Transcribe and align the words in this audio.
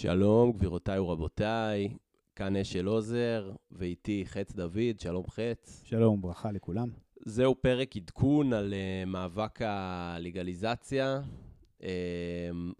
שלום, 0.00 0.52
גבירותיי 0.52 0.98
ורבותיי, 0.98 1.88
כאן 2.36 2.56
אשל 2.56 2.86
עוזר, 2.86 3.52
ואיתי 3.70 4.24
חץ 4.26 4.52
דוד, 4.52 5.00
שלום 5.00 5.24
חץ. 5.26 5.82
שלום, 5.84 6.20
ברכה 6.20 6.52
לכולם. 6.52 6.88
זהו 7.24 7.54
פרק 7.54 7.96
עדכון 7.96 8.52
על 8.52 8.72
uh, 8.72 9.08
מאבק 9.08 9.62
הלגליזציה. 9.62 11.20
Uh, 11.80 11.84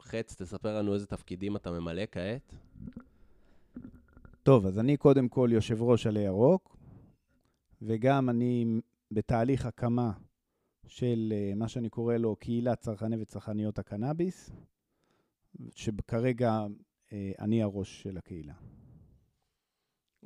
חץ, 0.03 0.35
תספר 0.43 0.79
לנו 0.79 0.95
איזה 0.95 1.07
תפקידים 1.07 1.57
אתה 1.57 1.71
ממלא 1.71 2.03
כעת. 2.13 2.55
טוב, 4.43 4.67
אז 4.67 4.79
אני 4.79 4.97
קודם 4.97 5.29
כל 5.29 5.51
יושב 5.53 5.83
ראש 5.83 6.07
עלי 6.07 6.21
ירוק, 6.21 6.77
וגם 7.83 8.31
אני 8.31 8.81
בתהליך 9.11 9.67
הקמה 9.67 10.13
של 10.87 11.33
uh, 11.33 11.59
מה 11.59 11.69
שאני 11.69 11.89
קורא 11.89 12.17
לו 12.17 12.37
קהילת 12.37 12.81
צרכני 12.81 13.17
וצרכניות 13.23 13.79
הקנאביס, 13.79 14.51
שכרגע 15.75 16.67
אני 17.39 17.63
הראש 17.63 18.03
של 18.03 18.19
הקהילה. 18.19 18.55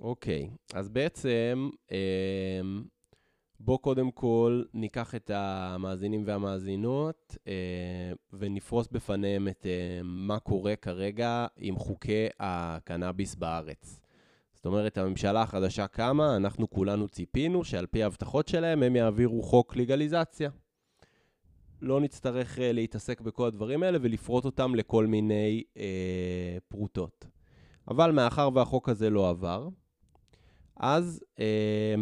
אוקיי, 0.01 0.51
okay. 0.53 0.79
אז 0.79 0.89
בעצם 0.89 1.71
uh, 1.89 1.93
בוא 3.61 3.79
קודם 3.79 4.11
כל 4.11 4.63
ניקח 4.75 5.15
את 5.15 5.31
המאזינים 5.35 6.23
והמאזינות 6.27 7.37
uh, 7.39 7.49
ונפרוס 8.33 8.89
בפניהם 8.89 9.49
את 9.49 9.63
uh, 9.63 10.03
מה 10.05 10.39
קורה 10.39 10.77
כרגע 10.77 11.47
עם 11.57 11.77
חוקי 11.77 12.27
הקנאביס 12.41 13.35
בארץ. 13.35 14.01
זאת 14.55 14.67
אומרת, 14.67 14.99
הממשלה 14.99 15.43
החדשה 15.43 15.87
קמה, 15.87 16.37
אנחנו 16.37 16.71
כולנו 16.71 17.09
ציפינו 17.09 17.65
שעל 17.65 17.87
פי 17.87 18.03
ההבטחות 18.03 18.49
שלהם 18.49 18.83
הם 18.83 18.97
יעבירו 18.97 19.43
חוק 19.43 19.77
לגליזציה. 19.77 20.51
לא 21.83 22.01
נצטרך 22.01 22.57
uh, 22.57 22.61
להתעסק 22.61 23.21
בכל 23.21 23.47
הדברים 23.47 23.83
האלה 23.83 23.99
ולפרוט 24.03 24.45
אותם 24.45 24.75
לכל 24.75 25.07
מיני 25.07 25.63
uh, 25.75 25.79
פרוטות. 26.69 27.27
אבל 27.89 28.11
מאחר 28.11 28.49
והחוק 28.55 28.89
הזה 28.89 29.11
לא 29.11 29.29
עבר, 29.29 29.69
אז 30.77 31.21
uh, 31.37 31.41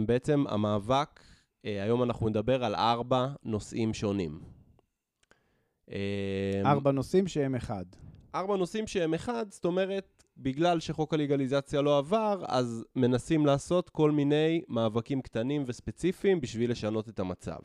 בעצם 0.07 0.45
המאבק, 0.49 1.21
uh, 1.21 1.65
היום 1.65 2.03
אנחנו 2.03 2.29
נדבר 2.29 2.65
על 2.65 2.75
ארבע 2.75 3.27
נושאים 3.45 3.95
שונים. 3.95 4.41
ארבע 6.65 6.93
נושאים 6.93 7.29
שהם 7.29 7.55
אחד. 7.55 7.85
ארבע 8.35 8.57
נושאים 8.57 8.87
שהם 8.87 9.15
אחד, 9.15 9.47
זאת 9.51 9.65
אומרת, 9.65 10.25
בגלל 10.37 10.81
שחוק 10.81 11.15
הלגליזציה 11.15 11.83
לא 11.83 11.99
עבר, 11.99 12.45
אז 12.47 12.85
מנסים 12.97 13.47
לעשות 13.47 13.91
כל 13.91 14.11
מיני 14.11 14.63
מאבקים 14.69 15.23
קטנים 15.23 15.63
וספציפיים 15.67 16.41
בשביל 16.41 16.71
לשנות 16.71 17.09
את 17.09 17.21
המצב. 17.21 17.59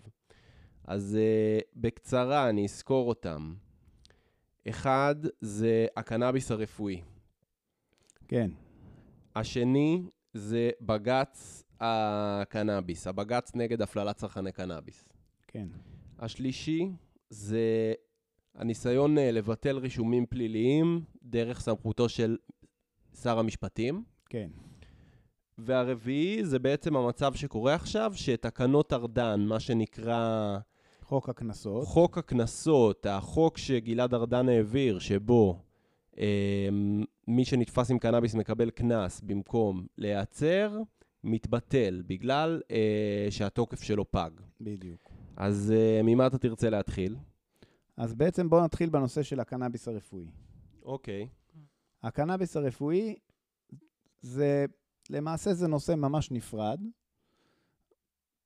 אז 0.87 1.17
uh, 1.17 1.63
בקצרה 1.75 2.49
אני 2.49 2.65
אזכור 2.65 3.09
אותם. 3.09 3.53
אחד 4.69 5.15
זה 5.41 5.87
הקנאביס 5.97 6.51
הרפואי. 6.51 7.01
כן. 8.27 8.51
השני 9.35 10.03
זה 10.33 10.69
בג"ץ 10.81 11.63
הקנאביס, 11.79 13.07
הבג"ץ 13.07 13.55
נגד 13.55 13.81
הפללת 13.81 14.15
צרכני 14.15 14.51
קנאביס. 14.51 15.09
כן. 15.47 15.67
השלישי 16.19 16.89
זה 17.29 17.93
הניסיון 18.55 19.17
אה, 19.17 19.31
לבטל 19.31 19.77
רישומים 19.77 20.25
פליליים 20.25 21.01
דרך 21.23 21.59
סמכותו 21.59 22.09
של 22.09 22.37
שר 23.21 23.39
המשפטים. 23.39 24.03
כן. 24.29 24.49
והרביעי 25.57 26.45
זה 26.45 26.59
בעצם 26.59 26.95
המצב 26.95 27.33
שקורה 27.33 27.73
עכשיו, 27.75 28.11
שתקנות 28.15 28.93
ארדן, 28.93 29.45
מה 29.47 29.59
שנקרא... 29.59 30.57
חוק 31.07 31.29
הקנסות. 31.29 31.85
חוק 31.85 32.17
הקנסות, 32.17 33.05
החוק 33.05 33.57
שגלעד 33.57 34.13
ארדן 34.13 34.49
העביר, 34.49 34.99
שבו 34.99 35.59
אה, 36.17 36.69
מי 37.27 37.45
שנתפס 37.45 37.91
עם 37.91 37.99
קנאביס 37.99 38.35
מקבל 38.35 38.69
קנס 38.69 39.21
במקום 39.21 39.85
להיעצר, 39.97 40.79
מתבטל, 41.23 42.03
בגלל 42.07 42.61
אה, 42.71 43.27
שהתוקף 43.29 43.81
שלו 43.81 44.11
פג. 44.11 44.31
בדיוק. 44.61 45.09
אז 45.37 45.73
אה, 45.75 46.01
ממה 46.03 46.27
אתה 46.27 46.37
תרצה 46.37 46.69
להתחיל? 46.69 47.15
אז 47.97 48.13
בעצם 48.13 48.49
בואו 48.49 48.63
נתחיל 48.63 48.89
בנושא 48.89 49.23
של 49.23 49.39
הקנאביס 49.39 49.87
הרפואי. 49.87 50.27
אוקיי. 50.83 51.27
הקנאביס 52.03 52.57
הרפואי 52.57 53.15
זה, 54.21 54.65
למעשה 55.09 55.53
זה 55.53 55.67
נושא 55.67 55.95
ממש 55.95 56.31
נפרד. 56.31 56.79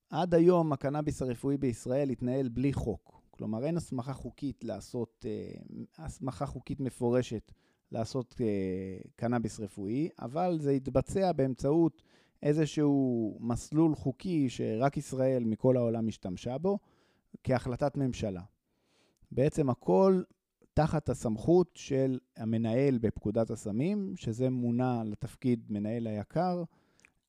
עד 0.09 0.33
היום 0.33 0.73
הקנאביס 0.73 1.21
הרפואי 1.21 1.57
בישראל 1.57 2.09
התנהל 2.09 2.49
בלי 2.49 2.73
חוק. 2.73 3.21
כלומר, 3.31 3.65
אין 3.65 3.77
הסמכה 3.77 4.13
חוקית 4.13 4.63
לעשות, 4.63 5.25
אה, 5.29 5.51
הסמכה 5.97 6.45
חוקית 6.45 6.79
מפורשת 6.79 7.51
לעשות 7.91 8.35
אה, 8.41 8.97
קנאביס 9.15 9.59
רפואי, 9.59 10.09
אבל 10.21 10.57
זה 10.59 10.71
התבצע 10.71 11.31
באמצעות 11.31 12.03
איזשהו 12.43 13.37
מסלול 13.39 13.95
חוקי 13.95 14.49
שרק 14.49 14.97
ישראל 14.97 15.43
מכל 15.43 15.77
העולם 15.77 16.07
השתמשה 16.07 16.57
בו, 16.57 16.79
כהחלטת 17.43 17.97
ממשלה. 17.97 18.41
בעצם 19.31 19.69
הכל 19.69 20.21
תחת 20.73 21.09
הסמכות 21.09 21.71
של 21.75 22.19
המנהל 22.37 22.97
בפקודת 22.97 23.49
הסמים, 23.49 24.13
שזה 24.15 24.49
מונה 24.49 25.03
לתפקיד 25.05 25.65
מנהל 25.69 26.07
היקר. 26.07 26.63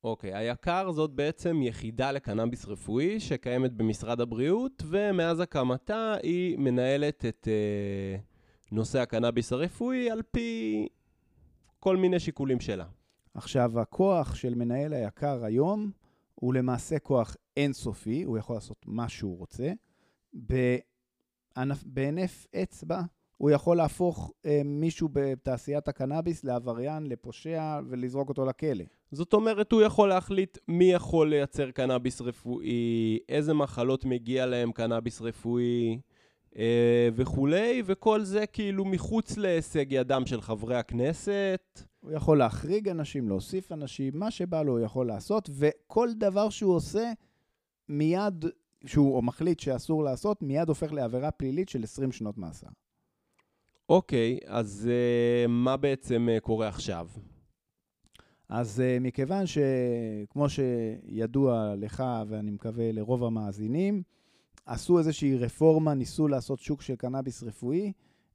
אוקיי, 0.03 0.35
היקר 0.35 0.91
זאת 0.91 1.11
בעצם 1.11 1.61
יחידה 1.61 2.11
לקנאביס 2.11 2.65
רפואי 2.65 3.19
שקיימת 3.19 3.73
במשרד 3.73 4.21
הבריאות, 4.21 4.83
ומאז 4.85 5.39
הקמתה 5.39 6.15
היא 6.23 6.57
מנהלת 6.57 7.25
את 7.25 7.47
uh, 7.47 8.21
נושא 8.71 8.99
הקנאביס 8.99 9.53
הרפואי 9.53 10.09
על 10.11 10.21
פי 10.31 10.87
כל 11.79 11.97
מיני 11.97 12.19
שיקולים 12.19 12.59
שלה. 12.59 12.85
עכשיו, 13.33 13.79
הכוח 13.79 14.35
של 14.35 14.55
מנהל 14.55 14.93
היקר 14.93 15.45
היום 15.45 15.91
הוא 16.35 16.53
למעשה 16.53 16.99
כוח 16.99 17.35
אינסופי, 17.57 18.23
הוא 18.23 18.37
יכול 18.37 18.55
לעשות 18.55 18.85
מה 18.87 19.09
שהוא 19.09 19.37
רוצה. 19.37 19.71
בהינף 21.85 22.47
אצבע 22.55 23.01
הוא 23.41 23.51
יכול 23.51 23.77
להפוך 23.77 24.31
אה, 24.45 24.61
מישהו 24.65 25.09
בתעשיית 25.11 25.87
הקנאביס 25.87 26.43
לעבריין, 26.43 27.07
לפושע 27.07 27.79
ולזרוק 27.89 28.29
אותו 28.29 28.45
לכלא. 28.45 28.83
זאת 29.11 29.33
אומרת, 29.33 29.71
הוא 29.71 29.81
יכול 29.81 30.09
להחליט 30.09 30.57
מי 30.67 30.91
יכול 30.91 31.29
לייצר 31.29 31.71
קנאביס 31.71 32.21
רפואי, 32.21 33.19
איזה 33.29 33.53
מחלות 33.53 34.05
מגיע 34.05 34.45
להם 34.45 34.71
קנאביס 34.71 35.21
רפואי 35.21 35.99
אה, 36.57 37.09
וכולי, 37.15 37.83
וכל 37.85 38.23
זה 38.23 38.45
כאילו 38.45 38.85
מחוץ 38.85 39.37
להישג 39.37 39.85
ידם 39.89 40.23
של 40.25 40.41
חברי 40.41 40.75
הכנסת. 40.75 41.83
הוא 41.99 42.11
יכול 42.11 42.37
להחריג 42.37 42.89
אנשים, 42.89 43.29
להוסיף 43.29 43.71
אנשים, 43.71 44.13
מה 44.15 44.31
שבא 44.31 44.61
לו 44.61 44.71
הוא 44.71 44.85
יכול 44.85 45.07
לעשות, 45.07 45.49
וכל 45.53 46.09
דבר 46.13 46.49
שהוא 46.49 46.75
עושה, 46.75 47.11
מיד, 47.89 48.45
שהוא 48.85 49.23
מחליט 49.23 49.59
שאסור 49.59 50.03
לעשות, 50.03 50.41
מיד 50.41 50.69
הופך 50.69 50.93
לעבירה 50.93 51.31
פלילית 51.31 51.69
של 51.69 51.83
20 51.83 52.11
שנות 52.11 52.37
מאסר. 52.37 52.67
אוקיי, 53.91 54.39
אז 54.45 54.89
uh, 54.89 55.47
מה 55.47 55.77
בעצם 55.77 56.27
uh, 56.37 56.39
קורה 56.39 56.67
עכשיו? 56.67 57.07
אז 58.49 58.79
uh, 58.79 59.03
מכיוון 59.03 59.43
שכמו 59.45 60.45
שידוע 60.49 61.73
לך, 61.77 62.03
ואני 62.27 62.51
מקווה 62.51 62.91
לרוב 62.91 63.23
המאזינים, 63.23 64.03
עשו 64.65 64.99
איזושהי 64.99 65.37
רפורמה, 65.37 65.93
ניסו 65.93 66.27
לעשות 66.27 66.59
שוק 66.59 66.81
של 66.81 66.95
קנאביס 66.95 67.43
רפואי, 67.43 67.91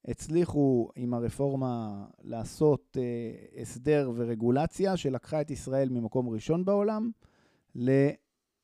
הצליחו 0.08 0.88
עם 0.96 1.14
הרפורמה 1.14 2.04
לעשות 2.22 2.96
uh, 2.96 3.60
הסדר 3.60 4.10
ורגולציה 4.14 4.96
שלקחה 4.96 5.40
את 5.40 5.50
ישראל 5.50 5.88
ממקום 5.88 6.28
ראשון 6.28 6.64
בעולם 6.64 7.10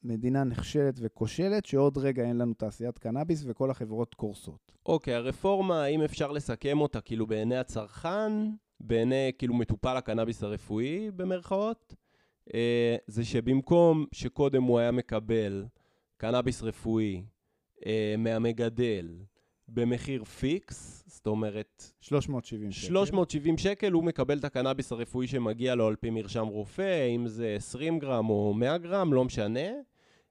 למדינה 0.04 0.44
נכשלת 0.44 0.94
וכושלת, 0.98 1.66
שעוד 1.66 1.98
רגע 1.98 2.22
אין 2.22 2.38
לנו 2.38 2.54
תעשיית 2.54 2.98
קנאביס 2.98 3.44
וכל 3.46 3.70
החברות 3.70 4.14
קורסות. 4.14 4.72
אוקיי, 4.86 5.14
okay, 5.14 5.16
הרפורמה, 5.16 5.82
האם 5.82 6.02
אפשר 6.02 6.32
לסכם 6.32 6.80
אותה 6.80 7.00
כאילו 7.00 7.26
בעיני 7.26 7.56
הצרכן, 7.56 8.32
בעיני 8.80 9.32
כאילו 9.38 9.54
מטופל 9.54 9.96
הקנאביס 9.96 10.42
הרפואי 10.42 11.10
במרכאות, 11.10 11.94
uh, 12.48 12.52
זה 13.06 13.24
שבמקום 13.24 14.06
שקודם 14.12 14.62
הוא 14.62 14.78
היה 14.78 14.90
מקבל 14.90 15.64
קנאביס 16.16 16.62
רפואי 16.62 17.22
uh, 17.76 17.84
מהמגדל, 18.18 19.08
במחיר 19.68 20.24
פיקס, 20.24 21.04
זאת 21.06 21.26
אומרת... 21.26 21.92
370 22.00 22.72
שקל. 22.72 22.86
370 22.86 23.58
שקל, 23.58 23.92
הוא 23.92 24.04
מקבל 24.04 24.38
את 24.38 24.44
הקנאביס 24.44 24.92
הרפואי 24.92 25.26
שמגיע 25.26 25.74
לו 25.74 25.86
על 25.86 25.96
פי 25.96 26.10
מרשם 26.10 26.46
רופא, 26.46 27.08
אם 27.16 27.28
זה 27.28 27.54
20 27.56 27.98
גרם 27.98 28.30
או 28.30 28.54
100 28.54 28.78
גרם, 28.78 29.12
לא 29.12 29.24
משנה. 29.24 29.68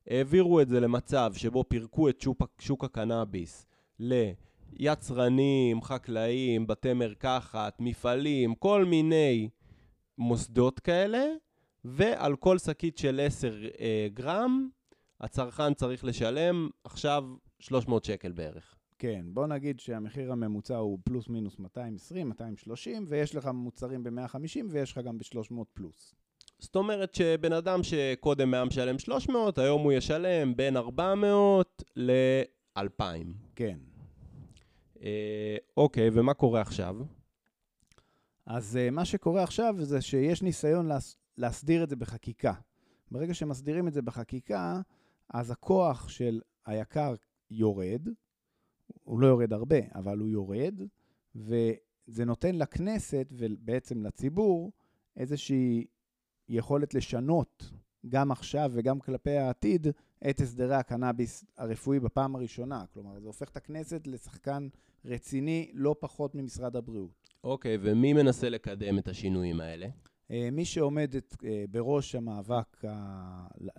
העבירו 0.07 0.62
את 0.62 0.69
זה 0.69 0.80
למצב 0.80 1.33
שבו 1.36 1.63
פירקו 1.68 2.09
את 2.09 2.21
שוק, 2.21 2.42
שוק 2.59 2.83
הקנאביס 2.83 3.65
ליצרנים, 4.00 5.81
חקלאים, 5.81 6.68
בתי 6.68 6.94
מרקחת, 6.94 7.77
מפעלים, 7.80 8.56
כל 8.56 8.86
מיני 8.86 9.50
מוסדות 10.18 10.80
כאלה, 10.80 11.24
ועל 11.86 12.36
כל 12.36 12.57
שקית 12.57 12.98
של 12.98 13.19
10 13.24 13.62
אה, 13.80 14.07
גרם, 14.13 14.69
הצרכן 15.21 15.74
צריך 15.74 16.06
לשלם 16.06 16.69
עכשיו 16.83 17.24
300 17.59 18.06
שקל 18.06 18.31
בערך. 18.31 18.75
כן, 19.00 19.25
בוא 19.33 19.48
נגיד 19.48 19.80
שהמחיר 19.80 20.31
הממוצע 20.31 20.77
הוא 20.77 21.00
פלוס 21.03 21.27
מינוס 21.27 21.59
220, 21.59 22.27
230, 22.30 23.06
ויש 23.07 23.36
לך 23.36 23.50
מוצרים 23.53 24.03
ב-150 24.03 24.65
ויש 24.69 24.92
לך 24.92 24.98
גם 24.98 25.18
ב-300 25.18 25.53
פלוס. 25.74 26.15
זאת 26.61 26.75
אומרת 26.75 27.15
שבן 27.15 27.53
אדם 27.53 27.83
שקודם 27.83 28.53
היה 28.53 28.65
משלם 28.65 28.99
300, 28.99 29.57
היום 29.57 29.81
הוא 29.81 29.91
ישלם 29.91 30.55
בין 30.55 30.77
400 30.77 31.83
ל-2,000. 31.95 33.03
כן. 33.55 33.77
אה, 35.03 35.57
אוקיי, 35.77 36.09
ומה 36.13 36.33
קורה 36.33 36.61
עכשיו? 36.61 36.95
אז 38.45 38.79
uh, 38.87 38.91
מה 38.91 39.05
שקורה 39.05 39.43
עכשיו 39.43 39.75
זה 39.79 40.01
שיש 40.01 40.41
ניסיון 40.41 40.87
להס... 40.87 41.17
להסדיר 41.37 41.83
את 41.83 41.89
זה 41.89 41.95
בחקיקה. 41.95 42.53
ברגע 43.11 43.33
שמסדירים 43.33 43.87
את 43.87 43.93
זה 43.93 44.01
בחקיקה, 44.01 44.81
אז 45.29 45.51
הכוח 45.51 46.09
של 46.09 46.41
היקר 46.65 47.15
יורד, 47.51 48.07
הוא 49.03 49.19
לא 49.19 49.27
יורד 49.27 49.53
הרבה, 49.53 49.79
אבל 49.95 50.17
הוא 50.17 50.29
יורד, 50.29 50.81
וזה 51.35 52.25
נותן 52.25 52.55
לכנסת 52.55 53.27
ובעצם 53.31 54.03
לציבור 54.03 54.71
איזושהי 55.17 55.85
יכולת 56.51 56.94
לשנות 56.94 57.71
גם 58.09 58.31
עכשיו 58.31 58.71
וגם 58.74 59.00
כלפי 59.00 59.38
העתיד 59.38 59.88
את 60.30 60.39
הסדרי 60.39 60.75
הקנאביס 60.75 61.45
הרפואי 61.57 62.00
בפעם 62.00 62.36
הראשונה. 62.36 62.83
כלומר, 62.94 63.19
זה 63.19 63.27
הופך 63.27 63.50
את 63.50 63.57
הכנסת 63.57 64.07
לשחקן 64.07 64.68
רציני 65.06 65.71
לא 65.74 65.95
פחות 66.00 66.36
ממשרד 66.36 66.75
הבריאות. 66.75 67.30
אוקיי, 67.44 67.77
ומי 67.81 68.13
מנסה 68.13 68.50
לקדם 68.50 69.00
את 69.00 69.07
השינויים 69.07 69.62
האלה? 69.62 69.88
אה, 70.31 70.50
מי 70.51 70.65
שעומדת 70.65 71.36
אה, 71.44 71.65
בראש 71.71 72.15
המאבק 72.15 72.83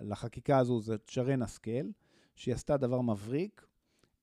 לחקיקה 0.01 0.57
הזו 0.57 0.81
זה 0.81 0.95
שרן 1.07 1.41
השכל, 1.41 1.89
שהיא 2.35 2.55
עשתה 2.55 2.77
דבר 2.77 3.01
מבריק. 3.01 3.65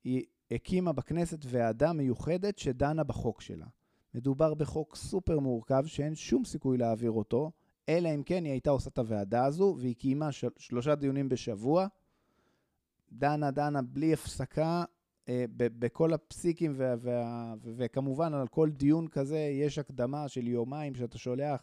היא 0.04 0.24
הקימה 0.50 0.92
בכנסת 0.92 1.38
ועדה 1.44 1.92
מיוחדת 1.92 2.58
שדנה 2.58 3.04
בחוק 3.04 3.40
שלה. 3.40 3.66
מדובר 4.14 4.54
בחוק 4.54 4.96
סופר 4.96 5.38
מורכב 5.38 5.82
שאין 5.86 6.14
שום 6.14 6.44
סיכוי 6.44 6.78
להעביר 6.78 7.10
אותו, 7.10 7.50
אלא 7.88 8.08
אם 8.14 8.22
כן 8.22 8.44
היא 8.44 8.52
הייתה 8.52 8.70
עושה 8.70 8.90
את 8.90 8.98
הוועדה 8.98 9.44
הזו, 9.44 9.76
והיא 9.78 9.94
קיימה 9.94 10.32
של, 10.32 10.48
שלושה 10.58 10.94
דיונים 10.94 11.28
בשבוע, 11.28 11.86
דנה, 13.12 13.50
דנה, 13.50 13.82
בלי 13.82 14.12
הפסקה, 14.12 14.84
אה, 15.28 15.44
ב- 15.56 15.80
בכל 15.86 16.12
הפסיקים, 16.12 16.72
וה- 16.76 16.94
וה- 17.00 17.54
ו- 17.62 17.72
וכמובן 17.76 18.34
על 18.34 18.48
כל 18.48 18.70
דיון 18.70 19.08
כזה 19.08 19.38
יש 19.38 19.78
הקדמה 19.78 20.28
של 20.28 20.48
יומיים 20.48 20.94
שאתה 20.94 21.18
שולח. 21.18 21.62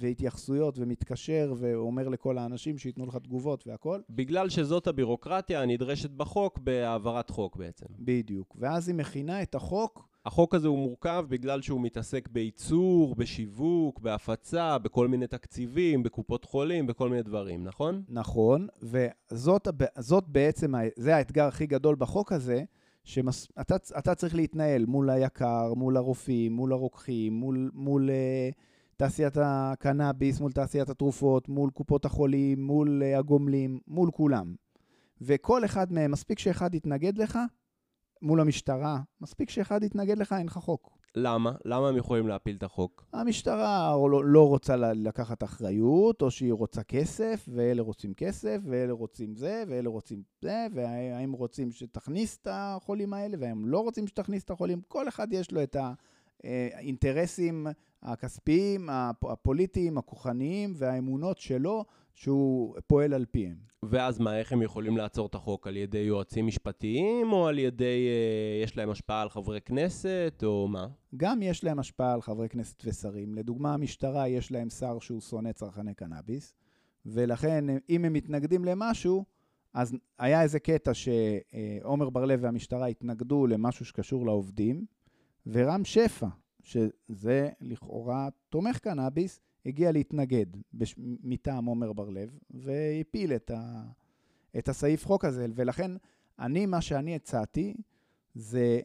והתייחסויות 0.00 0.78
ומתקשר 0.78 1.54
ואומר 1.56 2.08
לכל 2.08 2.38
האנשים 2.38 2.78
שייתנו 2.78 3.06
לך 3.06 3.16
תגובות 3.16 3.66
והכל. 3.66 4.00
בגלל 4.10 4.48
שזאת 4.48 4.86
הבירוקרטיה 4.86 5.62
הנדרשת 5.62 6.10
בחוק 6.10 6.58
בהעברת 6.58 7.30
חוק 7.30 7.56
בעצם. 7.56 7.86
בדיוק. 7.98 8.56
ואז 8.58 8.88
היא 8.88 8.96
מכינה 8.96 9.42
את 9.42 9.54
החוק. 9.54 10.08
החוק 10.28 10.54
הזה 10.54 10.68
הוא 10.68 10.78
מורכב 10.78 11.26
בגלל 11.28 11.60
שהוא 11.60 11.80
מתעסק 11.80 12.28
בייצור, 12.28 13.14
בשיווק, 13.14 14.00
בהפצה, 14.00 14.78
בכל 14.78 15.08
מיני 15.08 15.26
תקציבים, 15.26 16.02
בקופות 16.02 16.44
חולים, 16.44 16.86
בכל 16.86 17.08
מיני 17.08 17.22
דברים, 17.22 17.64
נכון? 17.64 18.02
נכון, 18.08 18.66
וזאת 18.82 20.28
בעצם, 20.28 20.72
זה 20.96 21.16
האתגר 21.16 21.44
הכי 21.44 21.66
גדול 21.66 21.96
בחוק 21.98 22.32
הזה, 22.32 22.64
שאתה 23.04 24.14
צריך 24.16 24.34
להתנהל 24.34 24.86
מול 24.86 25.10
היקר, 25.10 25.74
מול 25.74 25.96
הרופאים, 25.96 26.52
מול 26.52 26.72
הרוקחים, 26.72 27.32
מול, 27.32 27.70
מול 27.74 28.10
uh, 28.10 28.54
תעשיית 28.96 29.34
הקנאביס, 29.40 30.40
מול 30.40 30.52
תעשיית 30.52 30.88
התרופות, 30.88 31.48
מול 31.48 31.70
קופות 31.70 32.04
החולים, 32.04 32.62
מול 32.66 33.02
uh, 33.02 33.18
הגומלים, 33.18 33.80
מול 33.86 34.10
כולם. 34.10 34.54
וכל 35.20 35.64
אחד 35.64 35.92
מהם, 35.92 36.10
מספיק 36.10 36.38
שאחד 36.38 36.74
יתנגד 36.74 37.18
לך, 37.18 37.38
מול 38.22 38.40
המשטרה, 38.40 39.00
מספיק 39.20 39.50
שאחד 39.50 39.82
יתנגד 39.82 40.18
לך, 40.18 40.32
אין 40.32 40.46
לך 40.46 40.58
חוק. 40.58 40.98
למה? 41.14 41.52
למה 41.64 41.88
הם 41.88 41.96
יכולים 41.96 42.28
להפיל 42.28 42.56
את 42.56 42.62
החוק? 42.62 43.04
המשטרה 43.12 43.96
לא, 44.10 44.24
לא 44.24 44.48
רוצה 44.48 44.76
לקחת 44.76 45.42
אחריות, 45.42 46.22
או 46.22 46.30
שהיא 46.30 46.52
רוצה 46.52 46.82
כסף, 46.82 47.48
ואלה 47.48 47.82
רוצים 47.82 48.14
כסף, 48.14 48.58
ואלה 48.64 48.92
רוצים 48.92 49.34
זה, 49.34 49.64
ואלה 49.68 49.88
רוצים 49.88 50.22
זה, 50.40 50.66
והאם 50.74 51.32
רוצים 51.32 51.72
שתכניס 51.72 52.38
את 52.42 52.48
החולים 52.50 53.14
האלה, 53.14 53.36
והם 53.40 53.66
לא 53.66 53.80
רוצים 53.80 54.06
שתכניס 54.06 54.44
את 54.44 54.50
החולים. 54.50 54.80
כל 54.88 55.08
אחד 55.08 55.32
יש 55.32 55.52
לו 55.52 55.62
את 55.62 55.76
האינטרסים 56.44 57.66
הכספיים, 58.02 58.88
הפוליטיים, 59.22 59.98
הכוחניים 59.98 60.72
והאמונות 60.76 61.38
שלו, 61.38 61.84
שהוא 62.18 62.74
פועל 62.86 63.14
על 63.14 63.24
פיהם. 63.24 63.56
ואז 63.82 64.18
מה, 64.18 64.38
איך 64.38 64.52
הם 64.52 64.62
יכולים 64.62 64.96
לעצור 64.96 65.26
את 65.26 65.34
החוק? 65.34 65.66
על 65.66 65.76
ידי 65.76 65.98
יועצים 65.98 66.46
משפטיים, 66.46 67.32
או 67.32 67.46
על 67.46 67.58
ידי, 67.58 68.08
אה, 68.08 68.64
יש 68.64 68.76
להם 68.76 68.90
השפעה 68.90 69.22
על 69.22 69.28
חברי 69.28 69.60
כנסת, 69.60 70.42
או 70.44 70.68
מה? 70.68 70.86
גם 71.16 71.42
יש 71.42 71.64
להם 71.64 71.78
השפעה 71.78 72.14
על 72.14 72.22
חברי 72.22 72.48
כנסת 72.48 72.82
ושרים. 72.84 73.34
לדוגמה, 73.34 73.74
המשטרה, 73.74 74.28
יש 74.28 74.52
להם 74.52 74.70
שר 74.70 74.98
שהוא 74.98 75.20
שונא 75.20 75.52
צרכני 75.52 75.94
קנאביס, 75.94 76.54
ולכן, 77.06 77.64
אם 77.88 78.04
הם 78.04 78.12
מתנגדים 78.12 78.64
למשהו, 78.64 79.24
אז 79.74 79.94
היה 80.18 80.42
איזה 80.42 80.58
קטע 80.58 80.92
שעומר 80.94 82.10
בר-לב 82.10 82.38
והמשטרה 82.42 82.86
התנגדו 82.86 83.46
למשהו 83.46 83.84
שקשור 83.84 84.26
לעובדים, 84.26 84.84
ורם 85.46 85.84
שפע, 85.84 86.28
שזה 86.62 87.48
לכאורה 87.60 88.28
תומך 88.48 88.78
קנאביס, 88.78 89.40
הגיע 89.68 89.92
להתנגד 89.92 90.46
בש... 90.74 90.94
מטעם 90.98 91.64
עומר 91.64 91.92
בר-לב, 91.92 92.38
והפיל 92.50 93.32
את, 93.32 93.50
ה... 93.50 93.82
את 94.58 94.68
הסעיף 94.68 95.06
חוק 95.06 95.24
הזה. 95.24 95.46
ולכן, 95.54 95.90
אני, 96.38 96.66
מה 96.66 96.80
שאני 96.80 97.14
הצעתי, 97.14 97.74
זה 98.34 98.80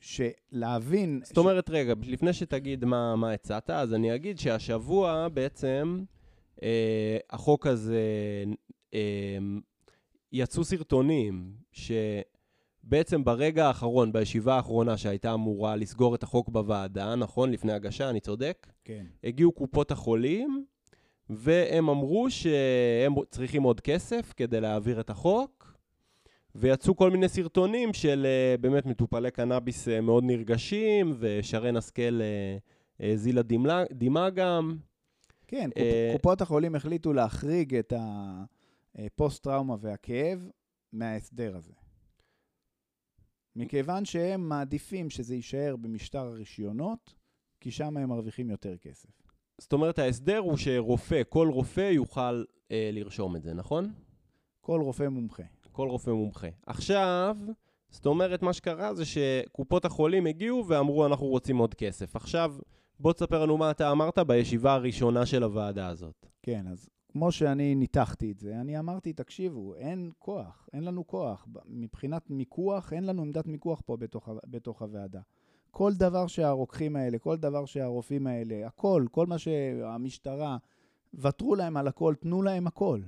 שלהבין... 0.00 1.20
זאת 1.24 1.38
אומרת, 1.38 1.66
ש... 1.68 1.70
רגע, 1.70 1.94
לפני 2.02 2.32
שתגיד 2.32 2.84
מה, 2.84 3.16
מה 3.16 3.32
הצעת, 3.32 3.70
אז 3.70 3.94
אני 3.94 4.14
אגיד 4.14 4.38
שהשבוע 4.38 5.28
בעצם 5.28 6.04
אה, 6.62 7.18
החוק 7.30 7.66
הזה, 7.66 8.04
אה, 8.94 9.38
יצאו 10.32 10.64
סרטונים, 10.64 11.52
ש... 11.72 11.92
בעצם 12.88 13.24
ברגע 13.24 13.66
האחרון, 13.66 14.12
בישיבה 14.12 14.54
האחרונה 14.54 14.96
שהייתה 14.96 15.34
אמורה 15.34 15.76
לסגור 15.76 16.14
את 16.14 16.22
החוק 16.22 16.48
בוועדה, 16.48 17.14
נכון? 17.14 17.50
לפני 17.50 17.72
הגשה, 17.72 18.10
אני 18.10 18.20
צודק? 18.20 18.66
כן. 18.84 19.06
הגיעו 19.24 19.52
קופות 19.52 19.90
החולים, 19.90 20.64
והם 21.30 21.88
אמרו 21.88 22.30
שהם 22.30 23.14
צריכים 23.30 23.62
עוד 23.62 23.80
כסף 23.80 24.32
כדי 24.36 24.60
להעביר 24.60 25.00
את 25.00 25.10
החוק, 25.10 25.78
ויצאו 26.54 26.96
כל 26.96 27.10
מיני 27.10 27.28
סרטונים 27.28 27.92
של 27.92 28.26
אה, 28.26 28.56
באמת 28.56 28.86
מטופלי 28.86 29.30
קנאביס 29.30 29.88
אה, 29.88 30.00
מאוד 30.00 30.24
נרגשים, 30.24 31.16
ושרן 31.18 31.76
השכל 31.76 32.20
אה, 33.00 33.14
דמעה 33.92 34.30
גם. 34.30 34.76
כן, 35.46 35.70
קופ, 35.70 35.82
קופות 36.12 36.40
החולים 36.40 36.74
החליטו 36.74 37.12
להחריג 37.12 37.74
את 37.74 37.92
הפוסט-טראומה 38.96 39.76
והכאב 39.80 40.48
מההסדר 40.92 41.56
הזה. 41.56 41.72
מכיוון 43.58 44.04
שהם 44.04 44.48
מעדיפים 44.48 45.10
שזה 45.10 45.34
יישאר 45.34 45.76
במשטר 45.76 46.18
הרישיונות, 46.18 47.14
כי 47.60 47.70
שם 47.70 47.96
הם 47.96 48.08
מרוויחים 48.08 48.50
יותר 48.50 48.76
כסף. 48.76 49.08
זאת 49.58 49.72
אומרת, 49.72 49.98
ההסדר 49.98 50.38
הוא 50.38 50.56
שרופא, 50.56 51.22
כל 51.28 51.48
רופא 51.52 51.90
יוכל 51.92 52.44
אה, 52.72 52.90
לרשום 52.92 53.36
את 53.36 53.42
זה, 53.42 53.54
נכון? 53.54 53.92
כל 54.60 54.80
רופא 54.80 55.08
מומחה. 55.08 55.42
כל 55.72 55.88
רופא 55.88 56.10
מומחה. 56.10 56.46
עכשיו, 56.66 57.36
זאת 57.90 58.06
אומרת, 58.06 58.42
מה 58.42 58.52
שקרה 58.52 58.94
זה 58.94 59.04
שקופות 59.04 59.84
החולים 59.84 60.26
הגיעו 60.26 60.64
ואמרו, 60.68 61.06
אנחנו 61.06 61.26
רוצים 61.26 61.56
עוד 61.56 61.74
כסף. 61.74 62.16
עכשיו, 62.16 62.54
בוא 63.00 63.12
תספר 63.12 63.42
לנו 63.42 63.56
מה 63.56 63.70
אתה 63.70 63.90
אמרת 63.90 64.18
בישיבה 64.18 64.74
הראשונה 64.74 65.26
של 65.26 65.42
הוועדה 65.42 65.88
הזאת. 65.88 66.26
כן, 66.42 66.66
אז 66.66 66.88
כמו 67.12 67.32
שאני 67.32 67.74
ניתחתי 67.74 68.32
את 68.32 68.38
זה, 68.38 68.60
אני 68.60 68.78
אמרתי, 68.78 69.12
תקשיבו, 69.12 69.74
אין 69.74 70.10
כוח, 70.18 70.68
אין 70.72 70.84
לנו 70.84 71.06
כוח. 71.06 71.48
מבחינת 71.66 72.30
מיקוח, 72.30 72.92
אין 72.92 73.04
לנו 73.04 73.22
עמדת 73.22 73.46
מיקוח 73.46 73.82
פה 73.86 73.96
בתוך, 73.96 74.28
בתוך 74.46 74.82
הוועדה. 74.82 75.20
כל 75.70 75.92
דבר 75.94 76.26
שהרוקחים 76.26 76.96
האלה, 76.96 77.18
כל 77.18 77.36
דבר 77.36 77.64
שהרופאים 77.64 78.26
האלה, 78.26 78.66
הכל, 78.66 79.06
כל 79.10 79.26
מה 79.26 79.38
שהמשטרה, 79.38 80.56
ותרו 81.14 81.54
להם 81.54 81.76
על 81.76 81.88
הכל, 81.88 82.14
תנו 82.14 82.42
להם 82.42 82.66
הכל. 82.66 83.00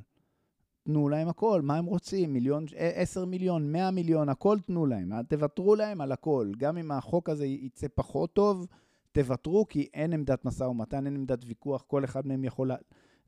תנו 0.85 1.09
להם 1.09 1.29
הכל, 1.29 1.63
מה 1.63 1.77
הם 1.77 1.85
רוצים? 1.85 2.33
מיליון, 2.33 2.65
עשר 2.77 3.25
מיליון, 3.25 3.73
מאה 3.73 3.91
מיליון, 3.91 4.29
הכל 4.29 4.59
תנו 4.61 4.87
להם. 4.87 5.23
תוותרו 5.23 5.75
להם 5.77 6.01
על 6.01 6.13
הכל. 6.13 6.53
גם 6.59 6.79
אם 6.79 6.91
החוק 6.91 7.29
הזה 7.29 7.47
יצא 7.47 7.87
פחות 7.95 8.33
טוב, 8.33 8.67
תוותרו, 9.13 9.67
כי 9.69 9.89
אין 9.95 10.13
עמדת 10.13 10.45
משא 10.45 10.65
ומתן, 10.65 11.07
אין 11.07 11.15
עמדת 11.15 11.45
ויכוח, 11.47 11.85
כל 11.87 12.05
אחד 12.05 12.27
מהם 12.27 12.45
יכול 12.45 12.71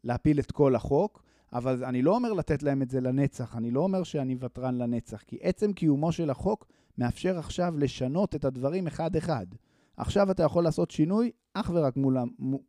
להפיל 0.05 0.39
את 0.39 0.53
כל 0.53 0.75
החוק, 0.75 1.23
אבל 1.53 1.85
אני 1.85 2.03
לא 2.03 2.15
אומר 2.15 2.33
לתת 2.33 2.63
להם 2.63 2.83
את 2.83 2.91
זה 2.91 3.01
לנצח, 3.01 3.57
אני 3.57 3.71
לא 3.71 3.81
אומר 3.81 4.03
שאני 4.03 4.37
ותרן 4.41 4.75
לנצח, 4.75 5.23
כי 5.23 5.39
עצם 5.41 5.73
קיומו 5.73 6.13
של 6.13 6.31
החוק 6.31 6.67
מאפשר 6.99 7.39
עכשיו 7.39 7.75
לשנות 7.79 8.35
את 8.35 8.45
הדברים 8.45 8.87
אחד-אחד. 8.87 9.47
עכשיו 9.97 10.31
אתה 10.31 10.43
יכול 10.43 10.65
לעשות 10.65 10.91
שינוי 10.91 11.31
אך 11.55 11.71
ורק 11.75 11.97
מול, 11.97 12.17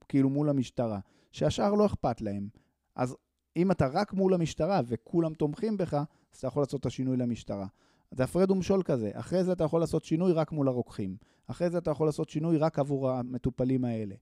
כאילו 0.09 0.29
מול 0.29 0.49
המשטרה, 0.49 0.99
שהשאר 1.31 1.73
לא 1.73 1.85
אכפת 1.85 2.21
להם. 2.21 2.47
אז 2.95 3.15
אם 3.57 3.71
אתה 3.71 3.87
רק 3.87 4.13
מול 4.13 4.33
המשטרה 4.33 4.81
וכולם 4.85 5.33
תומכים 5.33 5.77
בך, 5.77 5.93
אז 5.93 6.37
אתה 6.37 6.47
יכול 6.47 6.61
לעשות 6.63 6.79
את 6.79 6.85
השינוי 6.85 7.17
למשטרה. 7.17 7.67
זה 8.11 8.23
הפרד 8.23 8.51
ומשול 8.51 8.83
כזה. 8.83 9.11
אחרי 9.13 9.43
זה 9.43 9.51
אתה 9.51 9.63
יכול 9.63 9.81
לעשות 9.81 10.03
שינוי 10.03 10.31
רק 10.31 10.51
מול 10.51 10.67
הרוקחים. 10.67 11.15
אחרי 11.47 11.69
זה 11.69 11.77
אתה 11.77 11.91
יכול 11.91 12.07
לעשות 12.07 12.29
שינוי 12.29 12.57
רק 12.57 12.79
עבור 12.79 13.09
המטופלים 13.09 13.85
האלה. 13.85 14.15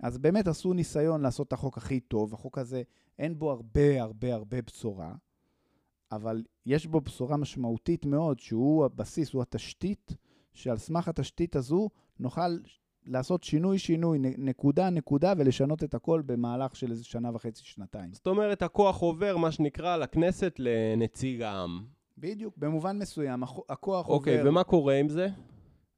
אז 0.00 0.18
באמת 0.18 0.48
עשו 0.48 0.72
ניסיון 0.72 1.20
לעשות 1.20 1.48
את 1.48 1.52
החוק 1.52 1.78
הכי 1.78 2.00
טוב. 2.00 2.34
החוק 2.34 2.58
הזה, 2.58 2.82
אין 3.18 3.38
בו 3.38 3.50
הרבה 3.50 4.02
הרבה 4.02 4.34
הרבה 4.34 4.62
בשורה, 4.62 5.14
אבל 6.12 6.42
יש 6.66 6.86
בו 6.86 7.00
בשורה 7.00 7.36
משמעותית 7.36 8.06
מאוד, 8.06 8.40
שהוא 8.40 8.84
הבסיס, 8.84 9.32
הוא 9.32 9.42
התשתית, 9.42 10.14
שעל 10.52 10.78
סמך 10.78 11.08
התשתית 11.08 11.56
הזו 11.56 11.88
נוכל 12.18 12.58
לעשות 13.06 13.44
שינוי-שינוי, 13.44 14.18
נקודה-נקודה, 14.18 15.32
ולשנות 15.36 15.84
את 15.84 15.94
הכל 15.94 16.22
במהלך 16.26 16.76
של 16.76 16.90
איזה 16.90 17.04
שנה 17.04 17.30
וחצי, 17.34 17.64
שנתיים. 17.64 18.12
זאת 18.12 18.26
אומרת, 18.26 18.62
הכוח 18.62 19.00
עובר, 19.00 19.36
מה 19.36 19.52
שנקרא, 19.52 19.96
לכנסת 19.96 20.54
לנציג 20.58 21.42
העם. 21.42 21.84
בדיוק, 22.18 22.54
במובן 22.56 22.98
מסוים, 22.98 23.42
הכוח 23.68 24.08
אוקיי, 24.08 24.38
עובר... 24.38 24.50
ומה 24.50 24.64
קורה 24.64 24.94
עם 24.94 25.08
זה? 25.08 25.28